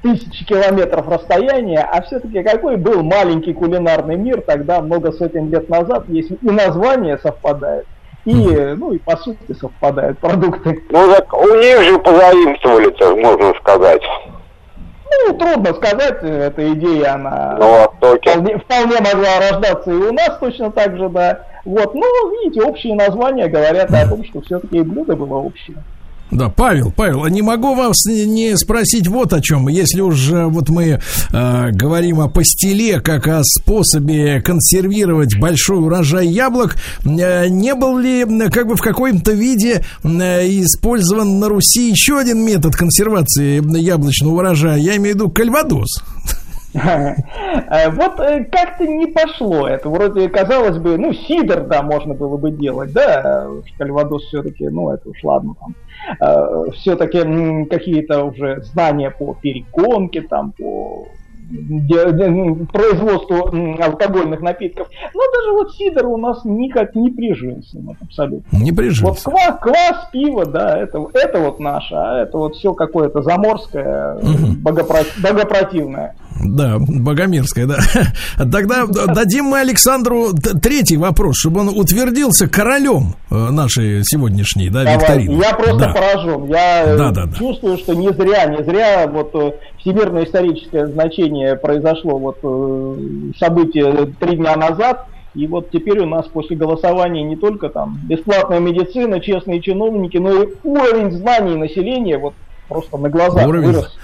тысячи 0.00 0.44
километров 0.44 1.08
расстояния, 1.08 1.80
а 1.80 2.02
все-таки 2.02 2.42
какой 2.44 2.76
был 2.76 3.02
маленький 3.02 3.52
кулинарный 3.52 4.16
мир 4.16 4.40
тогда, 4.42 4.80
много 4.80 5.10
сотен 5.10 5.50
лет 5.50 5.68
назад, 5.68 6.04
если 6.06 6.36
и 6.40 6.50
название 6.50 7.18
совпадает, 7.18 7.86
и, 8.24 8.34
ну, 8.76 8.92
и 8.92 8.98
по 8.98 9.16
сути 9.16 9.54
совпадают 9.58 10.18
продукты. 10.20 10.80
Ну, 10.90 11.12
так 11.12 11.32
у 11.34 11.56
них 11.56 11.82
же 11.82 11.98
позаимствовали-то, 11.98 13.16
можно 13.16 13.54
сказать. 13.54 14.02
Ну, 15.26 15.34
трудно 15.34 15.74
сказать, 15.74 16.18
эта 16.22 16.72
идея, 16.74 17.14
она 17.14 17.56
ну, 17.58 18.16
вполне, 18.16 18.58
вполне 18.58 18.96
могла 19.00 19.38
рождаться 19.40 19.90
и 19.90 19.94
у 19.94 20.12
нас 20.12 20.38
точно 20.38 20.70
так 20.70 20.96
же, 20.96 21.08
да. 21.08 21.40
Вот, 21.64 21.94
ну, 21.94 22.30
видите, 22.30 22.62
общие 22.62 22.94
названия 22.94 23.48
говорят 23.48 23.92
о 23.92 24.08
том, 24.08 24.24
что 24.24 24.40
все-таки 24.40 24.78
и 24.78 24.82
блюдо 24.82 25.16
было 25.16 25.36
общее. 25.36 25.76
Да, 26.32 26.48
Павел, 26.48 26.90
Павел, 26.90 27.26
не 27.26 27.42
могу 27.42 27.74
вас 27.74 28.06
не 28.06 28.56
спросить 28.56 29.06
вот 29.06 29.34
о 29.34 29.42
чем. 29.42 29.68
Если 29.68 30.00
уже 30.00 30.46
вот 30.46 30.70
мы 30.70 30.98
э, 31.30 31.70
говорим 31.72 32.20
о 32.20 32.28
пастиле 32.28 33.00
как 33.00 33.28
о 33.28 33.42
способе 33.44 34.40
консервировать 34.40 35.38
большой 35.38 35.84
урожай 35.84 36.26
яблок, 36.26 36.76
э, 37.04 37.48
не 37.48 37.74
был 37.74 37.98
ли 37.98 38.24
как 38.48 38.66
бы 38.66 38.76
в 38.76 38.80
каком-то 38.80 39.32
виде 39.32 39.84
э, 40.02 40.08
использован 40.08 41.38
на 41.38 41.50
Руси 41.50 41.90
еще 41.90 42.18
один 42.18 42.42
метод 42.42 42.76
консервации 42.76 43.60
яблочного 43.78 44.32
урожая? 44.32 44.78
Я 44.78 44.96
имею 44.96 45.12
в 45.12 45.18
виду 45.18 45.30
кальвадос. 45.30 46.02
Э, 46.74 47.90
вот 47.90 48.20
э, 48.20 48.44
как-то 48.44 48.86
не 48.86 49.06
пошло 49.06 49.68
это. 49.68 49.88
Вроде, 49.88 50.28
казалось 50.28 50.78
бы, 50.78 50.96
ну, 50.96 51.12
сидр, 51.12 51.64
да, 51.64 51.82
можно 51.82 52.14
было 52.14 52.36
бы 52.36 52.50
делать, 52.50 52.92
да, 52.92 53.46
Кальвадос 53.78 54.24
все-таки, 54.24 54.68
ну, 54.68 54.90
это 54.90 55.08
уж 55.08 55.22
ладно, 55.22 55.54
там, 55.60 55.74
э, 56.20 56.70
все-таки 56.72 57.64
какие-то 57.66 58.24
уже 58.24 58.62
знания 58.62 59.10
по 59.10 59.34
перегонке, 59.34 60.22
там, 60.22 60.52
по 60.52 61.08
производству 62.72 63.52
алкогольных 63.82 64.40
напитков. 64.40 64.88
Но 65.14 65.20
даже 65.34 65.52
вот 65.52 65.74
сидор 65.74 66.06
у 66.06 66.16
нас 66.16 66.44
никак 66.44 66.94
не 66.94 67.10
прижился. 67.10 67.78
Вот, 67.80 67.96
абсолютно. 68.00 68.56
Не 68.56 68.72
прижился. 68.72 69.30
Вот 69.30 69.36
квас, 69.36 69.58
квас, 69.60 70.08
пиво, 70.12 70.46
да, 70.46 70.78
это, 70.78 71.06
это 71.12 71.40
вот 71.40 71.60
наше, 71.60 71.94
а 71.94 72.22
это 72.22 72.38
вот 72.38 72.56
все 72.56 72.72
какое-то 72.72 73.22
заморское, 73.22 74.14
угу. 74.14 74.56
богопротивное. 74.62 76.14
Да, 76.44 76.76
Богомерская, 76.78 77.66
да. 77.66 77.78
Тогда 78.38 78.86
дадим 78.86 79.46
мы 79.46 79.60
Александру 79.60 80.32
третий 80.60 80.96
вопрос, 80.96 81.36
чтобы 81.38 81.60
он 81.60 81.68
утвердился 81.68 82.48
королем 82.48 83.14
э, 83.30 83.34
нашей 83.34 84.02
сегодняшней, 84.04 84.68
да, 84.68 84.84
Давай. 84.84 84.98
викторины. 84.98 85.42
Я 85.42 85.54
просто 85.54 85.78
да. 85.78 85.92
поражен. 85.92 86.44
Я 86.46 86.96
да, 86.96 87.10
да, 87.10 87.26
да. 87.26 87.32
чувствую, 87.36 87.78
что 87.78 87.94
не 87.94 88.12
зря, 88.12 88.46
не 88.46 88.62
зря 88.64 89.06
вот 89.06 89.30
э, 89.34 89.52
всемирное 89.78 90.24
историческое 90.24 90.86
значение 90.86 91.56
произошло 91.56 92.18
вот 92.18 92.38
э, 92.42 93.32
событие 93.38 94.12
три 94.18 94.36
дня 94.36 94.56
назад. 94.56 95.06
И 95.34 95.46
вот 95.46 95.70
теперь 95.70 96.00
у 96.00 96.06
нас 96.06 96.26
после 96.26 96.56
голосования 96.56 97.22
не 97.22 97.36
только 97.36 97.70
там 97.70 97.98
бесплатная 98.04 98.60
медицина, 98.60 99.18
честные 99.20 99.62
чиновники, 99.62 100.18
но 100.18 100.42
и 100.42 100.48
уровень 100.62 101.10
знаний 101.12 101.56
населения 101.56 102.18
вот 102.18 102.34
просто 102.68 102.98
на 102.98 103.08
глазах 103.08 103.46
уровень. 103.46 103.68
вырос. 103.68 103.96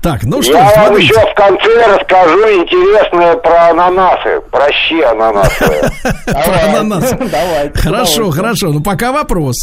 Так, 0.00 0.24
ну 0.24 0.42
что, 0.42 0.52
Я 0.52 0.70
смотрите. 0.70 1.14
вам 1.14 1.22
еще 1.24 1.32
в 1.32 1.34
конце 1.34 1.96
расскажу 1.96 2.38
интересное 2.60 3.36
про 3.36 3.70
ананасы, 3.70 4.40
про 4.50 4.68
щи 4.72 5.00
ананасовые. 5.02 5.92
Хорошо, 7.74 8.30
хорошо. 8.30 8.72
Ну, 8.72 8.80
пока 8.80 9.12
вопрос. 9.12 9.56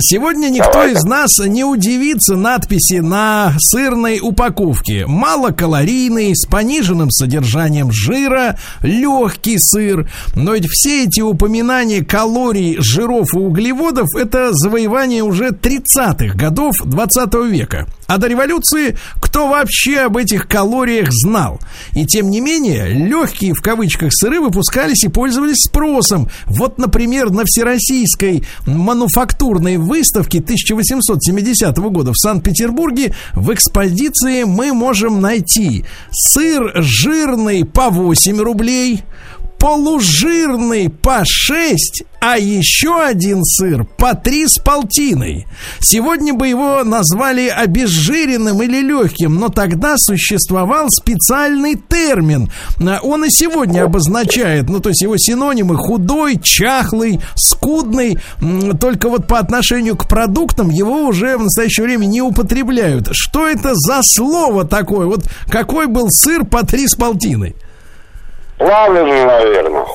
Сегодня 0.00 0.48
никто 0.48 0.84
из 0.84 1.02
нас 1.04 1.38
не 1.38 1.64
удивится 1.64 2.36
надписи 2.36 3.00
на 3.00 3.54
сырной 3.58 4.20
упаковке. 4.20 5.06
Малокалорийный, 5.06 6.34
с 6.34 6.46
пониженным 6.46 7.10
содержанием 7.10 7.90
жира, 7.90 8.56
легкий 8.82 9.58
сыр. 9.58 10.08
Но 10.34 10.54
ведь 10.54 10.68
все 10.68 11.04
эти 11.04 11.20
упоминания 11.20 12.04
калорий, 12.04 12.76
жиров 12.78 13.34
и 13.34 13.38
углеводов– 13.38 14.08
это 14.16 14.52
завоевание 14.52 15.22
уже 15.22 15.48
30-х 15.48 16.34
годов 16.36 16.74
20 16.84 17.34
века. 17.50 17.86
А 18.10 18.18
до 18.18 18.26
революции 18.26 18.96
кто 19.20 19.46
вообще 19.46 19.98
об 20.00 20.16
этих 20.16 20.48
калориях 20.48 21.10
знал? 21.12 21.60
И 21.92 22.04
тем 22.04 22.28
не 22.28 22.40
менее, 22.40 22.88
легкие 22.88 23.54
в 23.54 23.62
кавычках 23.62 24.10
сыры 24.12 24.40
выпускались 24.40 25.04
и 25.04 25.08
пользовались 25.08 25.68
спросом. 25.68 26.28
Вот, 26.46 26.76
например, 26.76 27.30
на 27.30 27.44
Всероссийской 27.46 28.42
мануфактурной 28.66 29.76
выставке 29.76 30.40
1870 30.40 31.76
года 31.78 32.10
в 32.12 32.18
Санкт-Петербурге 32.18 33.14
в 33.32 33.54
экспозиции 33.54 34.42
мы 34.42 34.72
можем 34.72 35.20
найти 35.20 35.84
сыр 36.10 36.72
жирный 36.82 37.64
по 37.64 37.90
8 37.90 38.40
рублей, 38.40 39.04
полужирный 39.60 40.88
по 40.88 41.22
6, 41.22 42.02
а 42.18 42.38
еще 42.38 43.02
один 43.02 43.44
сыр 43.44 43.84
по 43.84 44.14
3 44.14 44.48
с 44.48 44.58
полтиной. 44.58 45.46
Сегодня 45.80 46.32
бы 46.32 46.48
его 46.48 46.82
назвали 46.82 47.46
обезжиренным 47.48 48.62
или 48.62 48.80
легким, 48.80 49.34
но 49.34 49.50
тогда 49.50 49.96
существовал 49.98 50.88
специальный 50.88 51.74
термин. 51.76 52.50
Он 53.02 53.26
и 53.26 53.30
сегодня 53.30 53.84
обозначает, 53.84 54.70
ну 54.70 54.80
то 54.80 54.88
есть 54.88 55.02
его 55.02 55.16
синонимы 55.18 55.76
худой, 55.76 56.40
чахлый, 56.42 57.20
скудный, 57.36 58.18
только 58.80 59.10
вот 59.10 59.26
по 59.26 59.38
отношению 59.38 59.96
к 59.96 60.08
продуктам 60.08 60.70
его 60.70 61.02
уже 61.04 61.36
в 61.36 61.42
настоящее 61.42 61.84
время 61.84 62.06
не 62.06 62.22
употребляют. 62.22 63.10
Что 63.12 63.46
это 63.46 63.74
за 63.74 64.00
слово 64.02 64.64
такое? 64.64 65.06
Вот 65.06 65.24
какой 65.50 65.86
был 65.86 66.08
сыр 66.08 66.46
по 66.46 66.64
3 66.64 66.88
с 66.88 66.94
полтиной? 66.94 67.54
Плавленый, 68.60 69.24
наверное. 69.24 69.86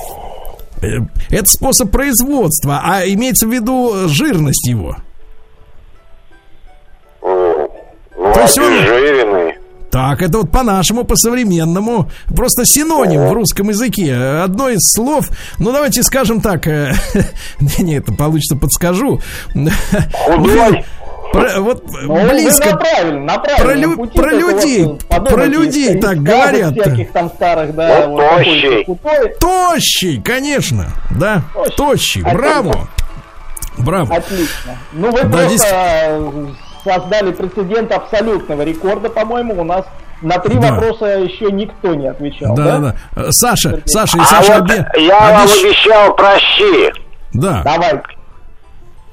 Э, 0.81 0.87
это 1.29 1.45
способ 1.45 1.91
производства, 1.91 2.81
а 2.83 3.05
имеется 3.05 3.47
в 3.47 3.53
виду 3.53 4.07
жирность 4.07 4.67
его. 4.67 4.95
Ну, 7.21 8.33
То 8.33 8.41
есть 8.41 8.57
он... 8.57 8.73
Так, 9.91 10.23
это 10.23 10.39
вот 10.39 10.51
по-нашему, 10.51 11.03
по-современному. 11.03 12.09
Просто 12.35 12.65
синоним 12.65 13.27
в 13.27 13.33
русском 13.33 13.69
языке. 13.69 14.15
Одно 14.15 14.69
из 14.69 14.81
слов. 14.81 15.29
Ну, 15.59 15.71
давайте 15.71 16.01
скажем 16.01 16.41
так. 16.41 16.65
Э, 16.65 16.91
не, 17.79 17.97
это 17.97 18.11
получится, 18.13 18.55
подскажу. 18.55 19.21
Худой. 19.53 20.83
Про, 21.35 21.59
вот 21.59 21.83
ну, 21.91 22.29
близко. 22.29 22.69
На 22.69 22.77
правильном, 22.77 23.25
на 23.25 23.37
правильном 23.39 23.95
про, 23.97 24.03
лю, 24.05 24.11
про 24.11 24.31
людей, 24.31 24.85
вот, 24.85 25.29
про 25.29 25.45
людей 25.45 25.99
так 25.99 26.23
говорят. 26.23 26.73
Всяких 26.73 27.11
там 27.11 27.29
старых, 27.29 27.75
да, 27.75 28.07
вот, 28.07 28.21
вот 28.21 28.37
тощий. 28.37 28.87
Тощий, 29.39 30.21
конечно, 30.21 30.87
да, 31.11 31.41
тощий. 31.53 31.75
тощий. 31.75 32.21
Браво. 32.21 32.87
Браво. 33.77 34.15
Отлично. 34.15 34.77
Ну 34.93 35.11
вы 35.11 35.23
да, 35.23 35.29
просто 35.29 35.57
здесь... 35.57 36.55
создали 36.85 37.31
прецедент 37.31 37.91
абсолютного 37.91 38.61
рекорда, 38.61 39.09
по-моему, 39.09 39.59
у 39.59 39.65
нас 39.65 39.85
на 40.21 40.39
три 40.39 40.55
да. 40.55 40.71
вопроса 40.71 41.05
еще 41.05 41.51
никто 41.51 41.93
не 41.95 42.07
отвечал. 42.07 42.55
Да, 42.55 42.77
да. 42.77 42.95
да. 43.13 43.31
Саша, 43.31 43.71
Сергей. 43.71 43.87
Саша, 43.87 44.17
и 44.17 44.21
а 44.21 44.25
Саша 44.25 44.53
вот 44.53 44.61
обе... 44.61 44.87
Я 44.97 45.17
обещ... 45.17 45.53
вам 45.53 45.65
обещал 45.65 46.15
прощи. 46.15 46.93
Да. 47.33 47.61
Давай 47.63 48.01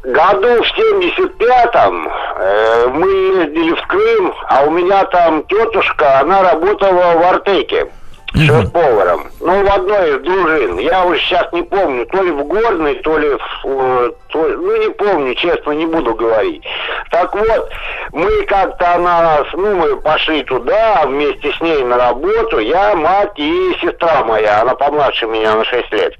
году 0.02 0.62
в 0.62 0.78
75-м 0.78 2.08
э, 2.08 2.86
мы 2.88 3.08
ездили 3.08 3.74
в 3.74 3.86
Крым, 3.86 4.34
а 4.48 4.64
у 4.64 4.70
меня 4.70 5.04
там 5.04 5.44
тетушка, 5.44 6.20
она 6.20 6.42
работала 6.42 7.18
в 7.18 7.22
Артеке 7.22 7.88
шеф-поваром. 8.34 9.30
Ну, 9.40 9.64
в 9.64 9.70
одной 9.70 10.16
из 10.16 10.22
дружин. 10.22 10.78
Я 10.78 11.04
уже 11.04 11.18
сейчас 11.20 11.52
не 11.52 11.62
помню, 11.62 12.06
то 12.06 12.22
ли 12.22 12.30
в 12.30 12.44
Горной, 12.44 12.94
то 12.96 13.18
ли 13.18 13.28
в... 13.28 13.40
Э, 13.64 14.10
то, 14.28 14.48
ну, 14.48 14.76
не 14.76 14.90
помню, 14.90 15.34
честно, 15.34 15.72
не 15.72 15.86
буду 15.86 16.14
говорить. 16.14 16.64
Так 17.10 17.34
вот, 17.34 17.70
мы 18.12 18.42
как-то 18.46 18.94
она 18.94 19.22
нас... 19.22 19.46
Ну, 19.52 19.76
мы 19.76 19.96
пошли 20.00 20.42
туда 20.44 21.02
вместе 21.06 21.52
с 21.52 21.60
ней 21.60 21.84
на 21.84 21.96
работу. 21.96 22.58
Я, 22.58 22.94
мать 22.94 23.38
и 23.38 23.76
сестра 23.80 24.24
моя. 24.24 24.62
Она 24.62 24.74
помладше 24.74 25.26
меня 25.26 25.54
на 25.54 25.64
6 25.64 25.92
лет. 25.92 26.14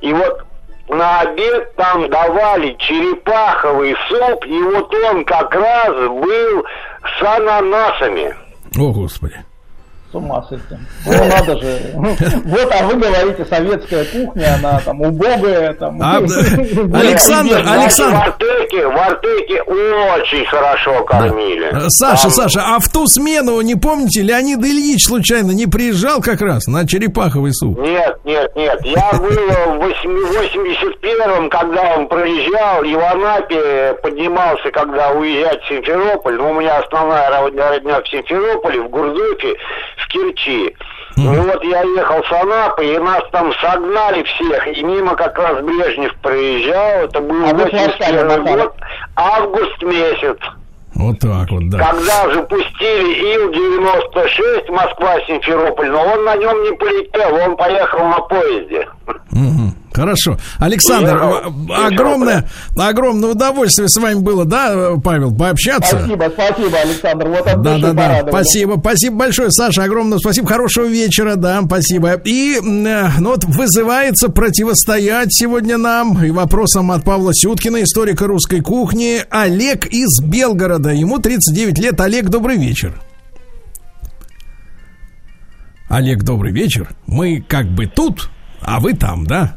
И 0.00 0.12
вот 0.12 0.44
на 0.92 1.20
обед 1.20 1.74
там 1.76 2.08
давали 2.10 2.76
черепаховый 2.78 3.96
суп, 4.08 4.44
и 4.46 4.62
вот 4.62 4.94
он 5.10 5.24
как 5.24 5.54
раз 5.54 6.08
был 6.08 6.64
с 7.18 7.22
ананасами. 7.22 8.34
О, 8.78 8.92
Господи. 8.92 9.36
С 10.12 10.14
ума 10.14 10.44
сойти. 10.46 10.76
Ну, 11.06 11.12
надо 11.12 11.58
же. 11.58 11.80
Вот, 12.44 12.70
а 12.70 12.84
вы 12.84 12.96
говорите, 12.96 13.46
советская 13.46 14.04
кухня, 14.04 14.56
она 14.58 14.78
там 14.80 15.00
убогая. 15.00 15.72
Там. 15.74 15.98
А, 16.02 16.16
Александр, 16.18 17.64
Александр. 17.66 18.16
В 18.16 18.22
Артеке, 18.22 18.86
в 18.86 18.96
Артеке 18.96 19.62
очень 19.62 20.44
хорошо 20.46 21.02
кормили. 21.04 21.70
Да. 21.72 21.88
Саша, 21.88 22.24
там... 22.24 22.30
Саша, 22.30 22.60
а 22.62 22.78
в 22.78 22.92
ту 22.92 23.06
смену, 23.06 23.60
не 23.62 23.74
помните, 23.74 24.20
Леонид 24.20 24.58
Ильич 24.58 25.06
случайно 25.06 25.52
не 25.52 25.66
приезжал 25.66 26.20
как 26.20 26.42
раз 26.42 26.66
на 26.66 26.86
черепаховый 26.86 27.54
суп? 27.54 27.78
Нет, 27.78 28.18
нет, 28.24 28.54
нет. 28.54 28.78
Я 28.84 29.12
был 29.18 29.28
в 29.28 29.82
81-м, 29.82 31.48
когда 31.48 31.94
он 31.96 32.06
проезжал, 32.08 32.82
и 32.82 32.94
в 32.94 33.00
Анапе 33.00 33.94
поднимался, 34.02 34.70
когда 34.72 35.12
уезжать 35.12 35.62
в 35.62 35.68
Симферополь. 35.68 36.36
Ну, 36.36 36.50
у 36.50 36.60
меня 36.60 36.78
основная 36.78 37.30
родня 37.30 38.02
в 38.02 38.08
Симферополе, 38.08 38.82
в 38.82 38.90
Гурзуфе 38.90 39.56
в 40.02 40.08
Керчи. 40.08 40.76
Mm. 41.16 41.34
И 41.34 41.38
вот 41.38 41.64
я 41.64 41.82
ехал 41.82 42.24
с 42.24 42.32
Анапы, 42.32 42.86
и 42.86 42.98
нас 42.98 43.22
там 43.32 43.52
согнали 43.60 44.22
всех, 44.22 44.66
и 44.66 44.82
мимо 44.82 45.14
как 45.14 45.38
раз 45.38 45.62
Брежнев 45.62 46.14
проезжал, 46.22 47.04
это 47.04 47.20
был 47.20 47.44
а 47.44 47.52
81 47.52 48.44
год, 48.44 48.74
август 49.16 49.82
месяц. 49.82 50.38
Вот 50.94 51.18
так 51.20 51.50
вот, 51.50 51.68
да. 51.70 51.78
Когда 51.78 52.30
же 52.30 52.42
пустили 52.44 53.34
Ил-96 53.34 54.70
Москва-Симферополь, 54.70 55.90
но 55.90 56.02
он 56.02 56.24
на 56.24 56.36
нем 56.36 56.62
не 56.62 56.72
полетел, 56.72 57.34
он 57.34 57.56
поехал 57.56 58.06
на 58.06 58.20
поезде. 58.20 58.88
Угу. 59.32 59.81
Хорошо. 59.92 60.38
Александр, 60.58 61.20
я, 61.68 61.86
огромное, 61.86 62.48
огромное 62.76 63.30
удовольствие 63.30 63.88
с 63.88 63.96
вами 63.96 64.20
было, 64.20 64.44
да, 64.44 64.94
Павел, 65.02 65.34
пообщаться. 65.34 65.98
Спасибо, 65.98 66.32
спасибо, 66.32 66.78
Александр. 66.78 67.28
Вот 67.28 67.46
от 67.46 67.62
да, 67.62 67.78
да, 67.78 67.92
да. 67.92 68.24
Спасибо, 68.28 68.76
спасибо 68.78 69.16
большое, 69.16 69.50
Саша, 69.50 69.84
огромное 69.84 70.18
спасибо. 70.18 70.48
Хорошего 70.48 70.86
вечера, 70.86 71.36
да, 71.36 71.62
спасибо. 71.64 72.14
И 72.24 72.58
ну, 72.62 73.30
вот 73.30 73.44
вызывается 73.44 74.28
противостоять 74.28 75.32
сегодня 75.32 75.76
нам 75.76 76.22
и 76.24 76.30
вопросам 76.30 76.90
от 76.90 77.04
Павла 77.04 77.32
Сюткина, 77.34 77.82
историка 77.82 78.26
русской 78.26 78.60
кухни, 78.60 79.22
Олег 79.30 79.86
из 79.86 80.20
Белгорода. 80.20 80.90
Ему 80.90 81.18
39 81.18 81.78
лет. 81.78 82.00
Олег, 82.00 82.28
добрый 82.28 82.56
вечер. 82.56 82.94
Олег, 85.88 86.22
добрый 86.22 86.52
вечер. 86.52 86.88
Мы 87.06 87.44
как 87.46 87.66
бы 87.66 87.86
тут, 87.86 88.30
а 88.62 88.80
вы 88.80 88.94
там, 88.94 89.26
да? 89.26 89.56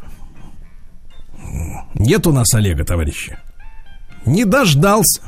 Нет 1.95 2.27
у 2.27 2.31
нас 2.31 2.53
Олега, 2.53 2.83
товарищи. 2.83 3.37
Не 4.25 4.45
дождался. 4.45 5.21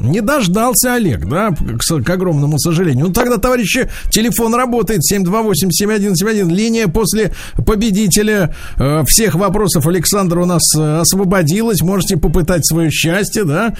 Не 0.00 0.20
дождался 0.20 0.94
Олег, 0.94 1.26
да, 1.26 1.50
к, 1.50 2.04
к 2.04 2.10
огромному 2.10 2.58
сожалению. 2.58 3.06
Ну 3.06 3.12
тогда, 3.12 3.38
товарищи, 3.38 3.88
телефон 4.10 4.54
работает 4.54 5.00
728-7171. 5.12 6.48
Линия 6.52 6.88
после 6.88 7.32
победителя 7.66 8.54
э, 8.78 9.02
всех 9.06 9.34
вопросов 9.34 9.86
Александра 9.86 10.40
у 10.40 10.46
нас 10.46 10.62
э, 10.76 11.00
освободилась. 11.00 11.82
Можете 11.82 12.16
попытать 12.16 12.66
свое 12.66 12.90
счастье, 12.90 13.44
да. 13.44 13.74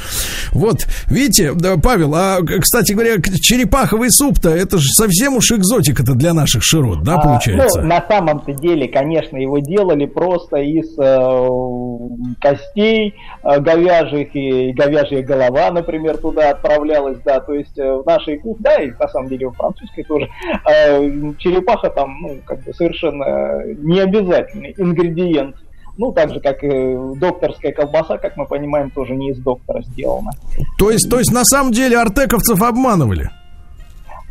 Вот, 0.53 0.87
видите, 1.07 1.53
да, 1.55 1.77
Павел, 1.77 2.15
а, 2.15 2.39
кстати 2.43 2.93
говоря, 2.93 3.17
черепаховый 3.41 4.11
суп-то, 4.11 4.51
это 4.51 4.79
же 4.79 4.89
совсем 4.91 5.37
уж 5.37 5.53
экзотика-то 5.53 6.15
для 6.15 6.35
наших 6.35 6.63
широт, 6.65 7.03
да, 7.03 7.19
получается? 7.19 7.81
А, 7.81 7.83
ну, 7.83 7.89
на 7.89 8.05
самом-то 8.07 8.53
деле, 8.55 8.89
конечно, 8.89 9.37
его 9.37 9.59
делали 9.59 10.07
просто 10.07 10.59
из 10.59 10.99
э, 10.99 12.37
костей 12.41 13.15
э, 13.45 13.61
говяжьих 13.61 14.35
и 14.35 14.73
говяжья 14.73 15.23
голова, 15.23 15.71
например, 15.71 16.08
например, 16.09 16.19
туда 16.19 16.51
отправлялась, 16.51 17.19
да, 17.25 17.41
то 17.41 17.55
есть 17.55 17.79
э, 17.79 17.97
в 17.97 18.07
нашей 18.07 18.39
кухне, 18.39 18.61
да, 18.61 18.83
и 18.83 18.91
на 18.91 19.09
самом 19.09 19.29
деле 19.29 19.49
в 19.49 19.55
французской 19.55 20.03
тоже, 20.05 20.29
э, 20.71 21.33
черепаха 21.39 21.91
там, 21.91 22.17
ну, 22.21 22.39
как 22.45 22.63
бы 22.65 22.73
совершенно 22.75 23.65
необязательный 23.77 24.75
ингредиент. 24.77 25.57
Ну, 25.97 26.13
так 26.13 26.31
же, 26.33 26.39
как 26.39 26.63
и 26.63 26.97
докторская 27.17 27.73
колбаса, 27.73 28.19
как 28.19 28.37
мы 28.37 28.47
понимаем, 28.47 28.91
тоже 28.91 29.17
не 29.17 29.31
из 29.31 29.39
доктора 29.39 29.83
сделана. 29.83 30.31
То 30.79 30.93
есть, 30.93 31.11
то 31.11 31.19
есть 31.19 31.33
на 31.33 31.45
самом 31.45 31.73
деле 31.73 31.99
артековцев 31.99 32.63
обманывали? 32.63 33.31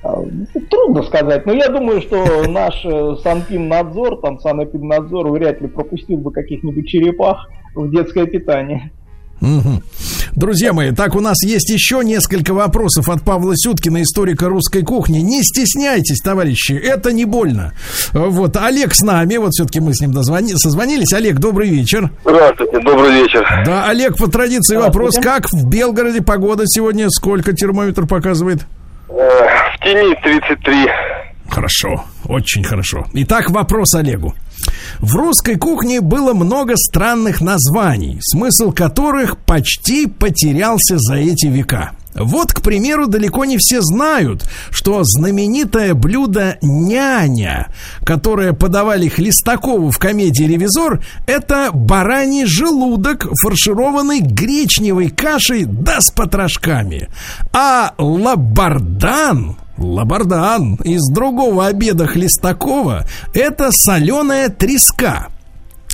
А, 0.02 0.24
трудно 0.70 1.04
сказать, 1.04 1.46
но 1.46 1.52
я 1.52 1.68
думаю, 1.68 2.02
что 2.02 2.48
наш 2.48 2.86
э, 2.86 3.16
Санпиннадзор, 3.22 4.22
там 4.22 4.40
Санэпиднадзор 4.40 5.30
вряд 5.32 5.60
ли 5.60 5.68
пропустил 5.68 6.18
бы 6.20 6.32
каких-нибудь 6.32 6.88
черепах 6.88 7.50
в 7.76 7.90
детское 7.92 8.26
питание. 8.28 8.92
Угу. 9.42 9.84
Друзья 10.36 10.74
мои, 10.74 10.92
так 10.92 11.16
у 11.16 11.20
нас 11.20 11.44
есть 11.44 11.70
еще 11.70 12.02
несколько 12.04 12.54
вопросов 12.54 13.10
от 13.10 13.22
Павла 13.22 13.54
Сюткина, 13.56 14.02
историка 14.02 14.50
русской 14.50 14.82
кухни. 14.82 15.20
Не 15.20 15.44
стесняйтесь, 15.44 16.20
товарищи, 16.20 16.74
это 16.74 17.12
не 17.12 17.26
больно. 17.26 17.74
Вот, 18.14 18.58
Олег 18.58 18.96
с 18.96 19.02
нами, 19.02 19.38
вот 19.38 19.52
все-таки 19.54 19.80
мы 19.80 19.94
с 19.94 20.02
ним 20.02 20.12
дозвони, 20.12 20.54
созвонились. 20.56 21.14
Олег, 21.14 21.40
добрый 21.40 21.70
вечер. 21.70 22.10
Здравствуйте, 22.24 22.80
добрый 22.80 23.12
вечер. 23.12 23.46
Да, 23.66 23.88
Олег, 23.88 24.18
по 24.18 24.28
традиции 24.28 24.76
вопрос, 24.76 25.16
как 25.22 25.48
в 25.52 25.68
Белгороде 25.68 26.22
погода 26.22 26.64
сегодня, 26.66 27.10
сколько 27.10 27.54
термометр 27.54 28.08
показывает? 28.08 28.66
Э, 29.10 29.14
в 29.14 29.84
тени 29.84 30.16
33. 30.24 30.88
Хорошо, 31.50 32.04
очень 32.26 32.64
хорошо. 32.64 33.06
Итак, 33.14 33.50
вопрос 33.50 33.96
Олегу. 33.96 34.34
В 35.00 35.16
русской 35.16 35.56
кухне 35.56 36.02
было 36.02 36.34
много 36.34 36.74
странных 36.76 37.42
названий, 37.42 38.20
смысл 38.22 38.72
которых 38.72 39.38
почти 39.38 40.08
потерялся 40.08 40.98
за 40.98 41.16
эти 41.16 41.48
века. 41.48 41.92
Вот, 42.18 42.52
к 42.52 42.62
примеру, 42.62 43.08
далеко 43.08 43.46
не 43.46 43.58
все 43.60 43.82
знают, 43.82 44.50
что 44.72 45.02
знаменитое 45.04 45.94
блюдо 45.94 46.58
«няня», 46.62 47.68
которое 48.04 48.54
подавали 48.54 49.08
Хлестакову 49.08 49.92
в 49.92 50.00
комедии 50.00 50.44
«Ревизор», 50.44 51.04
это 51.28 51.70
бараний 51.72 52.46
желудок, 52.46 53.28
фаршированный 53.40 54.22
гречневой 54.22 55.10
кашей 55.10 55.66
да 55.66 56.02
с 56.02 56.10
потрошками. 56.10 57.10
А 57.54 57.94
лабардан 58.00 59.58
Лабардан 59.78 60.76
из 60.84 61.02
другого 61.12 61.68
обеда 61.68 62.08
Хлестакова– 62.08 63.06
это 63.34 63.72
соленая 63.72 64.50
треска. 64.50 65.28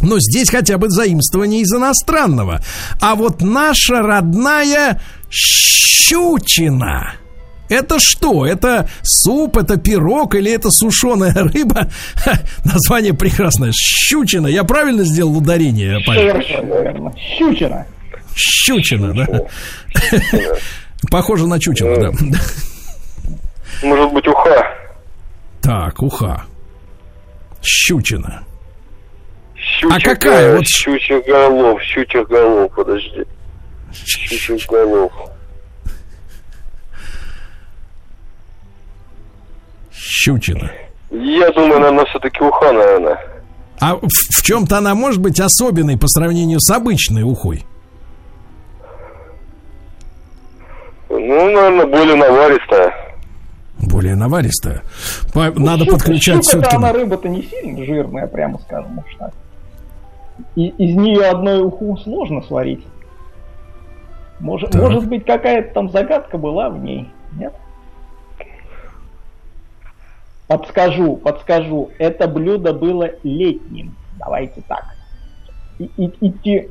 Но 0.01 0.19
здесь 0.19 0.49
хотя 0.49 0.77
бы 0.77 0.89
заимствование 0.89 1.61
из 1.61 1.73
иностранного. 1.73 2.61
А 2.99 3.15
вот 3.15 3.41
наша 3.41 4.01
родная 4.01 5.01
щучина– 5.29 7.13
это 7.73 7.97
что? 7.99 8.45
Это 8.45 8.87
суп, 9.01 9.57
это 9.57 9.77
пирог 9.77 10.35
или 10.35 10.51
это 10.51 10.69
сушеная 10.69 11.33
рыба? 11.33 11.89
Ха, 12.15 12.39
название 12.63 13.13
прекрасное. 13.13 13.71
Щучина. 13.73 14.47
Я 14.47 14.63
правильно 14.63 15.03
сделал 15.03 15.35
ударение? 15.37 15.99
Совершенно 16.05 17.13
Щучина. 17.37 17.85
Щучина, 18.35 19.13
да? 19.13 19.39
Похоже 21.09 21.47
на 21.47 21.59
чучело, 21.59 21.95
да. 21.97 22.39
Может 23.83 24.13
быть, 24.13 24.27
уха. 24.27 24.73
Так, 25.61 26.01
уха. 26.01 26.43
Щучина. 27.61 28.43
Щучьих, 29.55 29.97
а 29.97 29.99
какая? 29.99 30.55
Вот... 30.55 30.65
Щучьих 30.67 31.25
голов, 31.25 31.81
щучьих 31.81 32.27
голов, 32.27 32.71
подожди. 32.73 33.25
Щучьих 33.93 34.67
голов. 34.67 35.11
Щучина. 39.91 40.71
Я 41.11 41.51
думаю, 41.51 41.79
наверное, 41.79 42.05
все-таки 42.05 42.41
уха, 42.41 42.71
наверное. 42.71 43.19
А 43.79 43.95
в, 43.95 44.07
в 44.07 44.41
чем-то 44.43 44.77
она 44.77 44.95
может 44.95 45.19
быть 45.21 45.39
особенной 45.39 45.97
по 45.97 46.07
сравнению 46.07 46.59
с 46.59 46.69
обычной 46.71 47.23
ухой? 47.23 47.65
Ну, 51.09 51.51
наверное, 51.51 51.85
более 51.85 52.15
наваристая 52.15 53.02
более 53.87 54.15
наваристая. 54.15 54.81
Надо 55.33 55.85
щука, 55.85 55.97
подключать 55.97 56.43
все-таки. 56.43 56.75
она 56.75 56.93
рыба-то 56.93 57.29
не 57.29 57.43
сильно 57.43 57.83
жирная, 57.85 58.27
прямо 58.27 58.59
скажем 58.59 58.99
уж 58.99 59.15
так. 59.17 59.33
И 60.55 60.67
из 60.67 60.95
нее 60.95 61.25
одной 61.25 61.61
уху 61.61 61.97
сложно 61.97 62.41
сварить. 62.41 62.85
Может, 64.39 64.71
так. 64.71 64.81
может 64.81 65.07
быть, 65.07 65.25
какая-то 65.25 65.73
там 65.73 65.89
загадка 65.89 66.37
была 66.37 66.69
в 66.69 66.83
ней, 66.83 67.09
нет? 67.37 67.53
Подскажу, 70.47 71.15
подскажу. 71.15 71.91
Это 71.97 72.27
блюдо 72.27 72.73
было 72.73 73.09
летним. 73.23 73.95
Давайте 74.19 74.61
так. 74.67 74.83
И, 75.79 75.89
и, 75.97 76.11
идти 76.27 76.69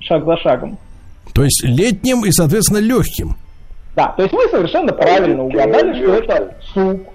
шаг 0.00 0.24
за 0.24 0.36
шагом. 0.36 0.78
То 1.32 1.44
есть 1.44 1.64
летним 1.64 2.24
и, 2.24 2.30
соответственно, 2.30 2.78
легким. 2.78 3.36
Да, 3.96 4.08
то 4.08 4.22
есть 4.22 4.34
вы 4.34 4.48
совершенно 4.48 4.92
правильно 4.92 5.44
угадали, 5.44 5.94
что 5.94 6.14
это 6.14 6.56
суп, 6.72 7.08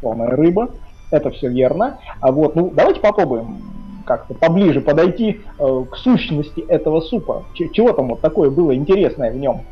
полная 0.00 0.28
рыба, 0.28 0.70
это 1.10 1.30
все 1.30 1.48
верно. 1.48 1.98
А 2.20 2.30
вот, 2.30 2.54
ну, 2.54 2.70
давайте 2.72 3.00
попробуем 3.00 3.58
как-то 4.04 4.34
поближе 4.34 4.80
подойти 4.80 5.40
э, 5.58 5.84
к 5.90 5.96
сущности 5.96 6.60
этого 6.60 7.00
супа. 7.00 7.42
Ч- 7.54 7.68
чего 7.72 7.92
там 7.92 8.08
вот 8.08 8.20
такое 8.20 8.50
было 8.50 8.74
интересное 8.74 9.32
в 9.32 9.36
нем? 9.36 9.62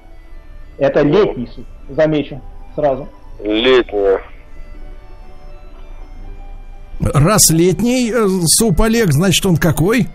Это 0.79 1.03
летний 1.03 1.47
суп, 1.55 1.65
замечу 1.89 2.41
сразу. 2.75 3.07
Летний. 3.41 4.19
Раз 7.01 7.51
летний 7.51 8.11
э, 8.11 8.27
суп, 8.47 8.81
Олег, 8.81 9.13
значит 9.13 9.47
он 9.47 9.57
какой? 9.57 10.09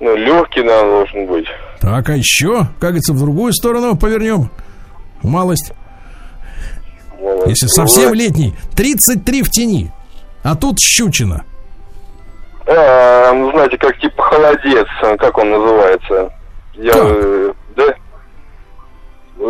Ну, 0.00 0.16
легкий, 0.16 0.62
наверное, 0.62 0.90
должен 0.90 1.26
быть. 1.26 1.46
Так, 1.80 2.10
а 2.10 2.16
еще, 2.16 2.66
как 2.78 2.90
говорится, 2.90 3.12
в 3.12 3.18
другую 3.18 3.52
сторону 3.52 3.96
повернем. 3.96 4.50
Малость. 5.22 5.72
Малость. 7.20 7.48
Если 7.48 7.66
совсем 7.68 8.12
летний, 8.12 8.54
33 8.76 9.42
в 9.42 9.50
тени. 9.50 9.90
А 10.42 10.56
тут 10.56 10.78
щучина. 10.78 11.44
А, 12.66 13.32
ну, 13.32 13.50
знаете, 13.52 13.76
как 13.78 13.98
типа 13.98 14.22
холодец, 14.22 14.86
как 15.18 15.38
он 15.38 15.50
называется. 15.50 16.32
Я, 16.74 16.92
как? 16.92 17.02
Э, 17.04 17.52
да? 17.76 17.84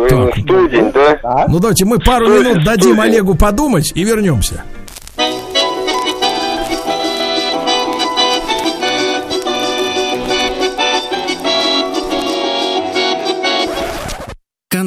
Так. 0.09 0.37
Студень, 0.37 0.91
да? 0.91 1.45
Ну 1.49 1.59
давайте 1.59 1.85
мы 1.85 1.99
пару 1.99 2.25
студень, 2.25 2.51
минут 2.51 2.63
дадим 2.63 2.93
студень. 2.93 3.01
Олегу 3.01 3.35
подумать 3.35 3.91
и 3.93 4.03
вернемся. 4.03 4.63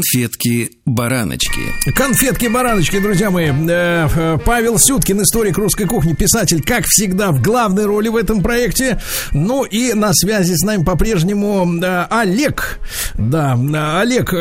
Конфетки-бараночки. 0.05 1.61
Конфетки-бараночки, 1.97 2.99
друзья 3.01 3.31
мои. 3.31 3.49
Э, 3.49 4.07
э, 4.15 4.39
Павел 4.45 4.79
Сюткин, 4.79 5.23
историк 5.23 5.57
русской 5.57 5.87
кухни, 5.87 6.13
писатель, 6.13 6.63
как 6.63 6.85
всегда, 6.85 7.31
в 7.31 7.41
главной 7.41 7.87
роли 7.87 8.09
в 8.09 8.17
этом 8.17 8.43
проекте. 8.43 8.99
Ну 9.33 9.65
и 9.65 9.95
на 9.95 10.13
связи 10.13 10.55
с 10.55 10.63
нами 10.63 10.85
по-прежнему 10.85 11.67
э, 11.83 12.07
Олег. 12.11 12.81
Да, 13.15 13.57
Олег, 13.99 14.33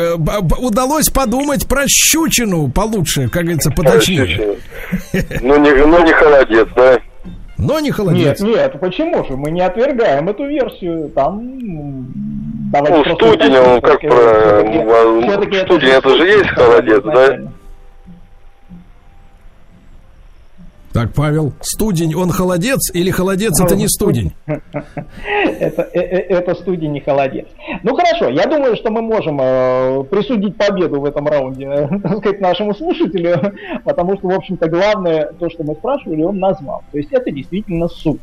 удалось 0.58 1.08
подумать 1.08 1.66
про 1.66 1.84
щучину 1.88 2.68
получше, 2.68 3.28
как 3.28 3.42
говорится, 3.44 3.70
поточнее. 3.70 4.58
Ну 5.40 5.58
не, 5.58 5.70
ну 5.70 6.04
не 6.04 6.12
холодец, 6.12 6.68
да? 6.76 6.98
Но 7.56 7.80
не 7.80 7.90
холодец. 7.90 8.40
Нет, 8.40 8.56
нет, 8.56 8.80
почему 8.80 9.24
же? 9.24 9.36
Мы 9.36 9.50
не 9.50 9.62
отвергаем 9.62 10.28
эту 10.28 10.46
версию. 10.46 11.08
Там 11.14 12.33
Давайте 12.74 13.08
ну, 13.08 13.14
студень, 13.14 13.56
он 13.56 13.80
как 13.80 14.00
про... 14.00 14.60
Студень 15.64 15.90
это 15.90 16.08
же 16.08 16.26
есть 16.26 16.48
холодец, 16.48 17.02
да? 17.04 17.38
Так, 20.92 21.12
Павел, 21.12 21.52
студень, 21.60 22.14
он 22.14 22.30
холодец 22.30 22.92
или 22.92 23.10
холодец 23.10 23.60
это 23.60 23.76
не 23.76 23.86
студень? 23.88 24.32
это, 24.46 25.82
э, 25.92 26.00
э, 26.00 26.18
это 26.28 26.54
студень 26.54 26.92
не 26.92 27.00
холодец. 27.00 27.46
Ну 27.82 27.96
хорошо, 27.96 28.28
я 28.28 28.46
думаю, 28.46 28.76
что 28.76 28.90
мы 28.90 29.02
можем 29.02 29.40
э, 29.40 30.04
присудить 30.04 30.56
победу 30.56 31.00
в 31.00 31.04
этом 31.04 31.26
раунде, 31.28 31.88
так 32.02 32.18
сказать, 32.18 32.40
нашему 32.40 32.74
слушателю, 32.74 33.54
потому 33.84 34.16
что, 34.18 34.28
в 34.28 34.32
общем-то, 34.32 34.68
главное, 34.68 35.32
то, 35.38 35.48
что 35.50 35.62
мы 35.62 35.74
спрашивали, 35.74 36.22
он 36.22 36.38
назвал. 36.38 36.82
То 36.90 36.98
есть 36.98 37.12
это 37.12 37.30
действительно 37.30 37.88
суп. 37.88 38.20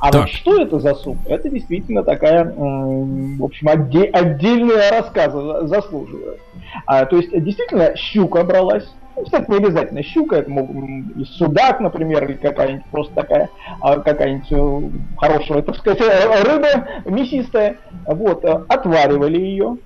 А 0.00 0.10
так. 0.10 0.22
вот 0.22 0.30
что 0.30 0.62
это 0.62 0.78
за 0.78 0.94
суп? 0.94 1.18
Это 1.26 1.50
действительно 1.50 2.04
такая, 2.04 2.44
в 2.44 3.44
общем, 3.44 3.68
отде- 3.68 4.10
отдельная 4.10 4.90
рассказа 4.90 5.66
заслуживает. 5.66 6.40
А, 6.86 7.04
то 7.04 7.16
есть 7.16 7.30
действительно 7.42 7.96
щука 7.96 8.44
бралась, 8.44 8.88
ну, 9.16 9.24
кстати, 9.24 9.50
не 9.50 9.56
обязательно 9.56 10.02
щука, 10.04 10.36
это 10.36 10.50
мог 10.50 10.70
и 11.16 11.24
судак, 11.24 11.80
например, 11.80 12.24
или 12.24 12.34
какая-нибудь 12.34 12.86
просто 12.92 13.14
такая, 13.14 13.50
а, 13.80 13.98
какая-нибудь 13.98 14.52
э, 14.52 15.16
хорошая, 15.16 15.62
так 15.62 15.76
сказать, 15.76 16.00
рыба 16.00 16.68
мясистая. 17.04 17.78
Вот, 18.06 18.44
э, 18.44 18.64
отваривали 18.68 19.40
ее, 19.40 19.78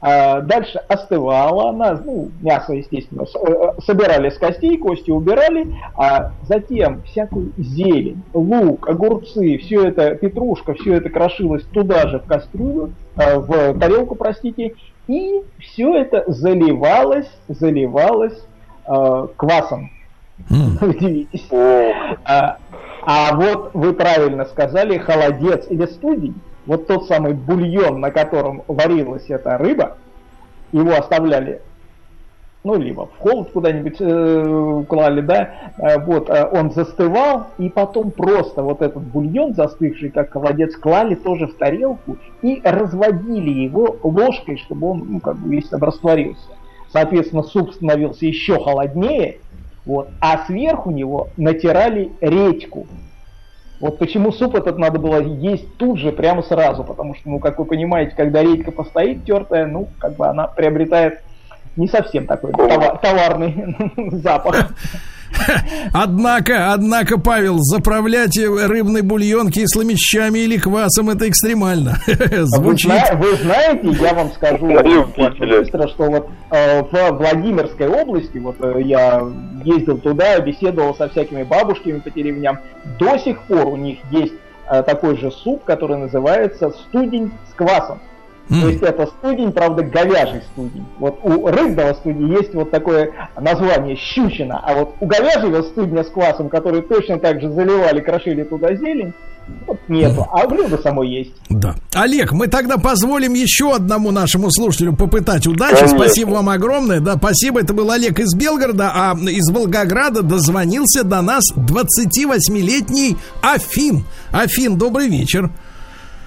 дальше 0.00 0.80
остывала 0.88 1.70
она, 1.70 2.00
ну, 2.02 2.30
мясо, 2.40 2.72
естественно, 2.72 3.22
э, 3.22 3.80
собирали 3.84 4.30
с 4.30 4.38
костей, 4.38 4.78
кости 4.78 5.10
убирали, 5.10 5.66
а 5.94 6.32
затем 6.48 7.02
всякую 7.02 7.52
зелень, 7.58 8.22
лук, 8.32 8.88
огурцы, 8.88 9.58
все 9.58 9.88
это, 9.88 10.14
петрушка, 10.14 10.72
все 10.72 10.94
это 10.94 11.10
крошилось 11.10 11.64
туда 11.64 12.08
же 12.08 12.18
в 12.20 12.24
кастрюлю, 12.24 12.92
э, 13.16 13.38
в 13.38 13.78
тарелку, 13.78 14.14
простите, 14.14 14.74
и 15.06 15.42
все 15.58 15.96
это 15.96 16.24
заливалось, 16.28 17.30
заливалось 17.48 18.42
э, 18.86 19.26
квасом. 19.36 19.90
Mm. 20.48 20.84
Удивитесь. 20.88 21.46
А, 21.52 22.56
а 23.02 23.34
вот 23.34 23.70
вы 23.74 23.92
правильно 23.92 24.46
сказали, 24.46 24.96
холодец 24.96 25.66
или 25.68 25.84
студень, 25.84 26.34
вот 26.70 26.86
тот 26.86 27.08
самый 27.08 27.32
бульон, 27.32 27.98
на 27.98 28.12
котором 28.12 28.62
варилась 28.68 29.28
эта 29.28 29.58
рыба, 29.58 29.96
его 30.70 30.92
оставляли 30.92 31.62
ну, 32.62 32.76
либо 32.76 33.06
в 33.06 33.18
холод 33.18 33.50
куда-нибудь 33.50 33.96
э, 33.98 34.84
клали, 34.88 35.20
да, 35.20 35.50
э, 35.78 35.98
вот, 35.98 36.30
э, 36.30 36.48
он 36.52 36.70
застывал, 36.70 37.48
и 37.58 37.70
потом 37.70 38.12
просто 38.12 38.62
вот 38.62 38.82
этот 38.82 39.02
бульон 39.02 39.54
застывший, 39.54 40.10
как 40.10 40.30
холодец, 40.30 40.76
клали 40.76 41.16
тоже 41.16 41.48
в 41.48 41.54
тарелку 41.54 42.18
и 42.42 42.60
разводили 42.62 43.50
его 43.50 43.96
ложкой, 44.04 44.58
чтобы 44.58 44.90
он, 44.90 45.06
ну, 45.08 45.20
как 45.20 45.38
бы 45.38 45.56
весь 45.56 45.68
там 45.70 45.82
растворился. 45.82 46.50
Соответственно, 46.92 47.42
суп 47.42 47.72
становился 47.72 48.26
еще 48.26 48.62
холоднее, 48.62 49.38
вот, 49.86 50.10
а 50.20 50.46
сверху 50.46 50.92
него 50.92 51.30
натирали 51.36 52.12
редьку. 52.20 52.86
Вот 53.80 53.98
почему 53.98 54.30
суп 54.30 54.56
этот 54.56 54.76
надо 54.76 54.98
было 54.98 55.20
есть 55.22 55.76
тут 55.78 55.98
же, 55.98 56.12
прямо 56.12 56.42
сразу, 56.42 56.84
потому 56.84 57.14
что, 57.14 57.30
ну, 57.30 57.38
как 57.38 57.58
вы 57.58 57.64
понимаете, 57.64 58.14
когда 58.14 58.42
редька 58.42 58.70
постоит 58.70 59.24
тертая, 59.24 59.66
ну, 59.66 59.88
как 59.98 60.16
бы 60.16 60.26
она 60.26 60.46
приобретает 60.46 61.20
не 61.76 61.88
совсем 61.88 62.26
такой 62.26 62.52
товар, 62.52 62.98
товарный 62.98 63.76
запах. 64.12 64.74
Однако, 65.92 66.72
однако, 66.72 67.18
Павел, 67.18 67.58
заправлять 67.58 68.36
рыбный 68.38 69.02
бульон 69.02 69.50
кислыми 69.50 69.94
щами 69.94 70.40
или 70.40 70.58
квасом 70.58 71.10
это 71.10 71.28
экстремально. 71.28 71.98
Звучит. 72.06 72.90
Вы, 73.14 73.30
вы 73.30 73.36
знаете, 73.36 73.88
я 74.00 74.14
вам 74.14 74.30
скажу 74.32 74.66
быстро, 74.66 75.88
что 75.88 76.10
вот 76.10 76.28
э, 76.50 76.82
в 76.82 77.10
Владимирской 77.12 77.88
области, 77.88 78.38
вот 78.38 78.56
э, 78.60 78.82
я 78.82 79.22
ездил 79.64 79.98
туда, 79.98 80.38
беседовал 80.40 80.94
со 80.94 81.08
всякими 81.08 81.42
бабушками 81.42 81.98
по 81.98 82.10
деревням, 82.10 82.58
до 82.98 83.18
сих 83.18 83.40
пор 83.42 83.68
у 83.68 83.76
них 83.76 83.98
есть 84.10 84.34
э, 84.70 84.82
такой 84.82 85.16
же 85.16 85.30
суп, 85.30 85.64
который 85.64 85.98
называется 85.98 86.70
студень 86.70 87.32
с 87.50 87.54
квасом. 87.54 88.00
Mm. 88.50 88.60
То 88.60 88.68
есть 88.68 88.82
это 88.82 89.06
студень, 89.06 89.52
правда, 89.52 89.82
говяжий 89.82 90.42
студень. 90.52 90.84
Вот 90.98 91.20
у 91.22 91.46
рыбного 91.46 91.94
студня 91.94 92.36
есть 92.36 92.52
вот 92.52 92.70
такое 92.70 93.12
название 93.40 93.96
щучина, 93.96 94.60
а 94.62 94.74
вот 94.74 94.94
у 95.00 95.06
говяжьего 95.06 95.62
студня 95.62 96.02
с 96.02 96.08
квасом, 96.08 96.48
который 96.48 96.82
точно 96.82 97.18
так 97.18 97.40
же 97.40 97.50
заливали, 97.50 98.00
крошили 98.00 98.42
туда 98.42 98.74
зелень, 98.74 99.14
вот 99.66 99.78
нету, 99.88 100.26
а 100.32 100.46
блюдо 100.46 100.78
само 100.78 101.02
есть. 101.02 101.32
Да. 101.48 101.74
Олег, 101.94 102.32
мы 102.32 102.48
тогда 102.48 102.76
позволим 102.76 103.34
еще 103.34 103.74
одному 103.74 104.10
нашему 104.10 104.50
слушателю 104.50 104.94
попытать 104.94 105.46
удачи. 105.46 105.76
Конечно. 105.76 105.98
Спасибо 105.98 106.30
вам 106.30 106.48
огромное. 106.48 107.00
Да, 107.00 107.16
спасибо. 107.16 107.60
Это 107.60 107.72
был 107.72 107.90
Олег 107.90 108.18
из 108.18 108.34
Белгорода, 108.34 108.90
а 108.94 109.16
из 109.28 109.50
Волгограда 109.50 110.22
дозвонился 110.22 111.04
до 111.04 111.20
нас 111.20 111.44
28-летний 111.56 113.16
Афин. 113.42 114.04
Афин, 114.32 114.76
добрый 114.76 115.08
вечер. 115.08 115.50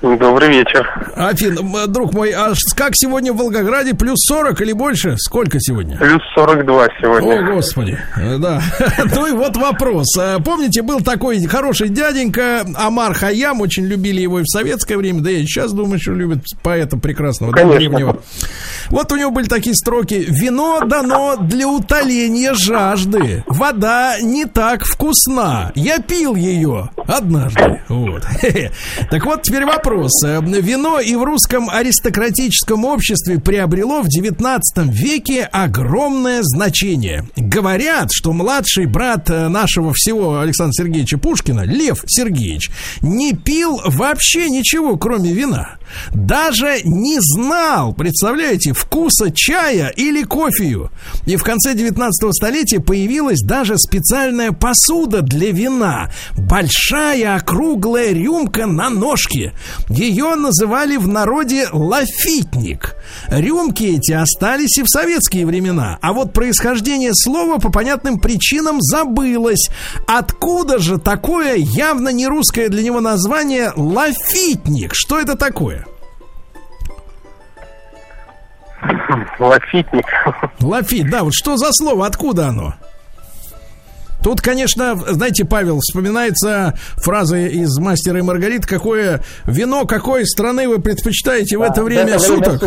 Добрый 0.04 0.50
вечер. 0.50 0.86
Афин, 1.16 1.58
друг 1.88 2.12
мой, 2.14 2.32
а 2.32 2.52
как 2.76 2.92
сегодня 2.94 3.32
в 3.32 3.38
Волгограде? 3.38 3.94
Плюс 3.94 4.20
40 4.28 4.60
или 4.60 4.74
больше? 4.74 5.16
Сколько 5.18 5.62
сегодня? 5.62 5.96
Плюс 5.98 6.22
42 6.36 6.88
сегодня. 7.02 7.40
О, 7.40 7.54
Господи, 7.54 7.98
да. 8.18 8.62
Ну 9.16 9.28
и 9.28 9.32
вот 9.32 9.56
вопрос. 9.56 10.18
А 10.20 10.40
помните, 10.40 10.82
был 10.82 11.00
такой 11.00 11.42
хороший 11.46 11.88
дяденька 11.88 12.66
Амар 12.76 13.14
Хаям, 13.14 13.62
очень 13.62 13.86
любили 13.86 14.20
его 14.20 14.42
и 14.42 14.44
в 14.44 14.48
советское 14.48 14.98
время, 14.98 15.22
да 15.22 15.32
и 15.32 15.46
сейчас, 15.46 15.72
думаю, 15.72 16.02
что 16.02 16.12
любят 16.12 16.40
поэта 16.62 16.98
прекрасного. 16.98 17.54
Конечно. 17.54 18.18
Вот 18.90 19.10
у 19.10 19.16
него 19.16 19.32
были 19.32 19.48
такие 19.48 19.74
строки. 19.74 20.26
Вино 20.28 20.82
дано 20.86 21.38
для 21.38 21.70
утоления 21.70 22.54
жажды. 22.54 23.46
Вода 23.48 24.18
не 24.22 24.44
так 24.44 24.84
вкусна. 24.84 25.72
Я 25.76 26.00
пил 26.00 26.36
ее 26.36 26.90
однажды. 27.08 27.82
Вот. 27.88 28.24
Так 29.10 29.26
вот, 29.26 29.44
теперь 29.44 29.66
вопрос 29.66 29.93
вопрос. 29.94 30.24
Э, 30.24 30.42
вино 30.42 31.00
и 31.00 31.16
в 31.16 31.24
русском 31.24 31.70
аристократическом 31.70 32.86
обществе 32.86 33.40
приобрело 33.40 34.02
в 34.02 34.08
19 34.08 34.88
веке 34.88 35.44
огромное 35.44 36.40
значение. 36.44 37.28
Говорят, 37.36 38.10
что 38.12 38.34
младший 38.34 38.86
брат 38.86 39.30
э, 39.30 39.48
нашего 39.48 39.94
всего 39.94 40.40
Александра 40.40 40.74
Сергеевича 40.74 41.18
Пушкина, 41.18 41.62
Лев 41.62 42.04
Сергеевич, 42.08 42.72
не 43.02 43.34
пил 43.34 43.82
вообще 43.86 44.50
ничего, 44.50 44.98
кроме 44.98 45.32
вина. 45.32 45.78
Даже 46.14 46.82
не 46.84 47.18
знал, 47.20 47.94
представляете, 47.94 48.74
вкуса 48.74 49.32
чая 49.32 49.90
или 49.90 50.24
кофею. 50.24 50.92
И 51.26 51.36
в 51.36 51.44
конце 51.44 51.74
19 51.74 52.34
столетия 52.34 52.80
появилась 52.80 53.42
даже 53.42 53.78
специальная 53.78 54.52
посуда 54.52 55.22
для 55.22 55.52
вина. 55.52 56.12
Большая 56.38 57.36
округлая 57.36 58.12
рюмка 58.12 58.66
на 58.66 58.90
ножке. 58.90 59.54
Ее 59.90 60.36
называли 60.36 60.98
в 60.98 61.08
народе 61.08 61.68
лафитник. 61.72 62.96
Рюмки 63.28 63.98
эти 63.98 64.12
остались 64.12 64.78
и 64.78 64.84
в 64.84 64.88
советские 64.88 65.46
времена. 65.46 65.98
А 66.02 66.14
вот 66.14 66.34
происхождение 66.34 67.12
слова 67.14 67.60
по 67.60 67.72
понятным 67.72 68.20
причинам 68.20 68.82
забылось. 68.82 69.70
Откуда 70.08 70.80
же 70.80 70.98
такое 70.98 71.56
явно 71.56 72.10
не 72.10 72.28
русское 72.28 72.70
для 72.70 72.84
него 72.84 73.02
название 73.02 73.72
лафитник? 73.76 74.92
Что 74.94 75.20
это 75.20 75.36
такое? 75.38 75.86
Лафитник. 79.40 80.06
Лафит, 80.60 81.10
да, 81.10 81.24
вот 81.24 81.34
что 81.34 81.58
за 81.58 81.72
слово, 81.72 82.06
откуда 82.06 82.48
оно? 82.48 82.74
Тут, 84.24 84.42
конечно, 84.42 84.96
знаете, 84.96 85.46
Павел, 85.46 85.80
вспоминается 85.80 86.74
фраза 86.96 87.38
из 87.38 87.78
«Мастера 87.78 88.20
и 88.20 88.22
Маргариты», 88.22 88.68
какое 88.68 89.22
вино 89.46 89.86
какой 89.86 90.26
страны 90.26 90.68
вы 90.68 90.80
предпочитаете 90.80 91.58
в 91.58 91.62
это 91.62 91.84
время 91.84 92.18
суток. 92.20 92.64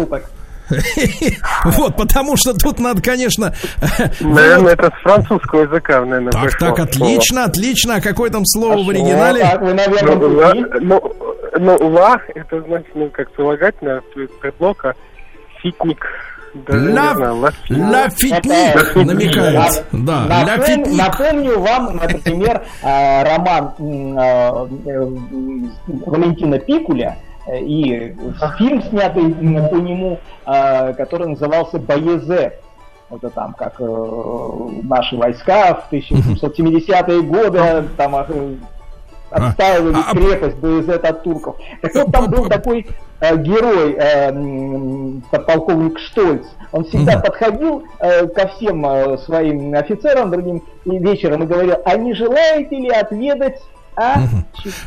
Вот, 1.64 1.96
потому 1.96 2.36
что 2.36 2.52
тут 2.52 2.80
надо, 2.80 3.00
конечно... 3.00 3.54
Наверное, 4.20 4.72
это 4.72 4.90
с 4.98 5.02
французского 5.02 5.62
языка, 5.62 6.04
наверное. 6.04 6.32
Так, 6.32 6.58
так, 6.58 6.78
отлично, 6.80 7.44
отлично. 7.44 7.94
А 7.96 8.00
какое 8.00 8.30
там 8.30 8.44
слово 8.44 8.82
в 8.82 8.90
оригинале? 8.90 9.46
Ну, 10.80 11.00
ну, 11.58 11.78
ну, 11.78 11.88
ла, 11.88 12.20
это 12.34 12.62
значит, 12.62 12.90
ну, 12.94 13.08
как 13.10 13.30
прилагательное, 13.30 14.02
предлог, 14.40 14.84
а 14.84 14.94
фитник 15.60 16.04
Лафитник 17.68 18.94
намекает. 18.96 19.84
Да, 19.92 20.44
напомню, 20.44 20.94
напомню 20.94 21.60
вам, 21.60 21.96
например, 21.96 22.62
э, 22.82 23.22
роман 23.22 23.74
э, 23.78 24.66
э, 24.86 25.06
Валентина 26.06 26.58
Пикуля, 26.58 27.18
и 27.48 28.14
фильм, 28.58 28.82
снятый 28.82 29.32
по 29.32 29.76
нему, 29.76 30.18
который 30.44 31.28
назывался 31.28 31.78
«Боезе». 31.78 32.58
Это 33.08 33.30
там, 33.30 33.54
как 33.54 33.78
наши 33.78 35.16
войска 35.16 35.74
в 35.74 35.92
1870-е 35.92 37.22
годы 37.22 37.88
там 37.96 38.16
отстаивали 39.30 39.94
а, 39.94 40.10
а 40.10 40.12
крепость 40.12 40.56
БЗ 40.56 40.88
от 40.88 41.22
турков. 41.22 41.56
Так 41.82 41.94
вот, 41.94 42.10
там 42.10 42.28
был 42.28 42.48
такой 42.48 42.86
герой, 43.20 43.96
э, 43.98 44.32
подполковник 45.30 45.98
Штольц. 45.98 46.46
Он 46.72 46.84
всегда 46.84 47.18
подходил 47.18 47.84
э, 47.98 48.26
ко 48.28 48.48
всем 48.48 48.84
э, 48.84 49.18
своим 49.18 49.74
офицерам, 49.74 50.30
другим 50.30 50.62
и 50.84 50.98
вечером 50.98 51.44
и 51.44 51.46
говорил, 51.46 51.76
а 51.84 51.96
не 51.96 52.14
желаете 52.14 52.76
ли 52.76 52.90
отведать 52.90 53.60
а? 53.96 54.22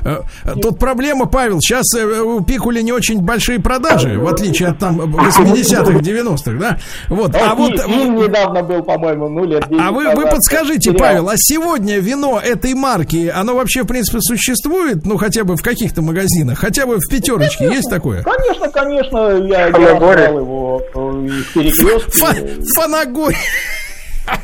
Э, 0.04 0.22
тут 0.62 0.78
проблема, 0.78 1.26
Павел, 1.26 1.60
сейчас 1.60 1.86
э, 1.96 2.22
у 2.22 2.42
Пикули 2.42 2.82
не 2.82 2.92
очень 2.92 3.22
большие 3.22 3.60
продажи, 3.60 4.20
в 4.20 4.28
отличие 4.28 4.70
от 4.70 4.80
там 4.80 5.02
80-х, 5.02 6.00
90-х, 6.00 6.52
да? 6.60 6.78
Вот, 7.08 7.36
а 7.36 7.56
вот... 7.56 7.72
недавно 7.72 8.64
был, 8.64 8.84
по-моему, 8.84 9.30
ну 9.30 9.46
лет 9.46 9.68
10 9.68 9.82
А 9.82 9.92
вы, 9.92 10.14
вы 10.16 10.28
подскажите, 10.28 10.94
Павел, 10.94 11.30
а 11.30 11.34
сегодня 11.38 12.00
вино 12.00 12.40
этой 12.40 12.74
марки, 12.74 13.32
оно 13.34 13.56
вообще, 13.56 13.84
в 13.84 13.88
принципе, 13.88 14.20
существует, 14.22 15.06
ну, 15.06 15.18
хотя 15.18 15.44
бы 15.44 15.56
в 15.56 15.62
каких-то 15.62 16.02
магазинах, 16.02 16.60
хотя 16.60 16.86
бы 16.86 16.98
в 16.98 17.10
пятерочке 17.10 17.66
есть 17.66 17.90
такое? 17.90 18.24
Конечно, 18.24 18.70
конечно, 18.70 19.18
я, 19.48 19.68
я 19.68 19.90
его 19.90 20.82
в 20.94 21.54
перекрестке. 21.54 22.64
Фанагория. 22.76 23.38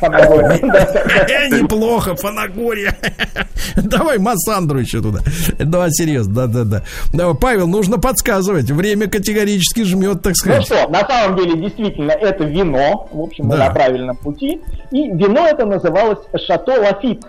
Неплохо, 1.50 2.14
Фанагория. 2.16 2.96
Давай 3.76 4.18
Массандру 4.18 4.78
еще 4.78 5.00
туда. 5.00 5.20
Давай, 5.58 5.90
серьезно, 5.90 6.46
да-да-да. 6.46 7.34
Павел, 7.34 7.66
нужно 7.66 7.98
подсказывать. 7.98 8.70
Время 8.70 9.08
категорически 9.08 9.84
жмет, 9.84 10.22
так 10.22 10.36
сказать. 10.36 10.68
Ну 10.68 10.76
что, 10.76 10.88
на 10.88 11.06
самом 11.06 11.36
деле, 11.36 11.60
действительно, 11.60 12.12
это 12.12 12.44
вино. 12.44 13.08
В 13.12 13.20
общем, 13.20 13.46
мы 13.46 13.56
на 13.56 13.70
правильном 13.70 14.16
пути. 14.16 14.60
И 14.90 15.08
вино 15.08 15.46
это 15.46 15.66
называлось 15.66 16.18
Шато 16.34 16.80
Лафит. 16.80 17.24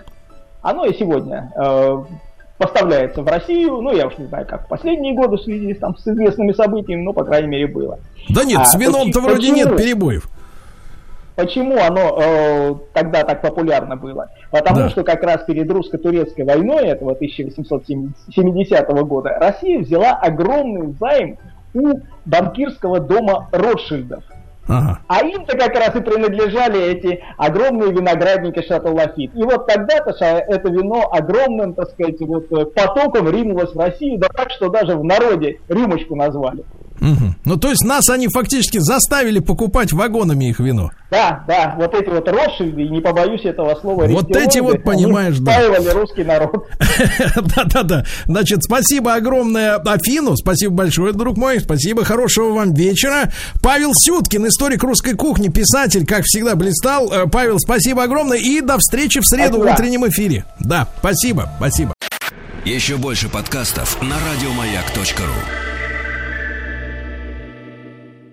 Оно 0.60 0.84
и 0.84 0.98
сегодня 0.98 1.52
э, 1.56 2.04
поставляется 2.58 3.22
в 3.22 3.28
Россию, 3.28 3.80
ну, 3.80 3.96
я 3.96 4.06
уж 4.06 4.18
не 4.18 4.26
знаю, 4.26 4.44
как 4.46 4.66
в 4.66 4.68
последние 4.68 5.14
годы 5.14 5.36
в 5.36 5.42
связи 5.42 5.72
там, 5.74 5.96
с 5.96 6.06
известными 6.06 6.52
событиями, 6.52 7.02
но, 7.02 7.12
по 7.12 7.24
крайней 7.24 7.48
мере, 7.48 7.66
было. 7.68 7.98
Да 8.28 8.44
нет, 8.44 8.60
а, 8.60 8.64
с 8.64 8.74
вином-то 8.74 9.20
вроде 9.20 9.50
нет 9.50 9.76
перебоев. 9.76 10.28
Почему 11.38 11.78
оно 11.80 12.18
э, 12.20 12.74
тогда 12.92 13.22
так 13.22 13.42
популярно 13.42 13.94
было? 13.94 14.26
Потому 14.50 14.78
да. 14.78 14.90
что 14.90 15.04
как 15.04 15.22
раз 15.22 15.44
перед 15.44 15.70
русско-турецкой 15.70 16.44
войной 16.44 16.86
этого 16.86 17.12
1870 17.12 18.88
года 19.06 19.38
Россия 19.38 19.78
взяла 19.78 20.14
огромный 20.14 20.96
займ 20.98 21.38
у 21.74 22.00
банкирского 22.24 22.98
дома 22.98 23.48
Ротшильдов. 23.52 24.24
Ага. 24.66 24.98
А 25.06 25.24
им-то 25.24 25.56
как 25.56 25.76
раз 25.76 25.94
и 25.94 26.00
принадлежали 26.00 26.82
эти 26.82 27.22
огромные 27.36 27.92
виноградники 27.92 28.60
Шато 28.66 28.90
Лафит. 28.90 29.32
И 29.36 29.42
вот 29.44 29.68
тогда-то 29.68 30.10
это 30.24 30.68
вино 30.68 31.08
огромным, 31.12 31.72
так 31.72 31.90
сказать, 31.90 32.18
вот 32.18 32.50
э, 32.50 32.64
потоком 32.64 33.30
ринулось 33.30 33.72
в 33.72 33.78
Россию, 33.78 34.18
да 34.18 34.26
так, 34.26 34.50
что 34.50 34.70
даже 34.70 34.96
в 34.96 35.04
народе 35.04 35.60
рюмочку 35.68 36.16
назвали. 36.16 36.64
Угу. 37.00 37.34
Ну, 37.44 37.56
то 37.56 37.70
есть 37.70 37.84
нас 37.84 38.08
они 38.10 38.28
фактически 38.28 38.78
заставили 38.78 39.38
покупать 39.38 39.92
вагонами 39.92 40.48
их 40.50 40.60
вино. 40.60 40.90
Да, 41.10 41.44
да, 41.46 41.74
вот 41.78 41.94
эти 41.94 42.08
вот 42.08 42.28
Ротшильды, 42.28 42.88
не 42.88 43.00
побоюсь 43.00 43.44
этого 43.44 43.74
слова. 43.80 44.04
Вот 44.06 44.34
эти 44.36 44.58
вот, 44.58 44.82
понимаешь, 44.82 45.38
да. 45.38 45.58
русский 45.94 46.24
народ. 46.24 46.66
Да-да-да. 47.56 48.04
Значит, 48.26 48.62
спасибо 48.62 49.14
огромное 49.14 49.76
Афину, 49.76 50.36
спасибо 50.36 50.74
большое, 50.74 51.12
друг 51.12 51.36
мой, 51.36 51.60
спасибо, 51.60 52.04
хорошего 52.04 52.52
вам 52.52 52.74
вечера. 52.74 53.32
Павел 53.62 53.92
Сюткин, 53.94 54.48
историк 54.48 54.82
русской 54.82 55.14
кухни, 55.14 55.48
писатель, 55.48 56.06
как 56.06 56.24
всегда, 56.24 56.56
блистал. 56.56 57.10
Э, 57.12 57.26
Павел, 57.26 57.58
спасибо 57.58 58.02
огромное 58.02 58.38
и 58.38 58.60
до 58.60 58.78
встречи 58.78 59.20
в 59.20 59.24
среду 59.24 59.58
в 59.58 59.62
утреннем 59.62 60.06
эфире. 60.08 60.44
Да, 60.58 60.88
спасибо, 60.98 61.50
спасибо. 61.56 61.94
Еще 62.64 62.96
больше 62.96 63.28
подкастов 63.28 64.00
на 64.02 64.16
радиомаяк.ру 64.16 65.67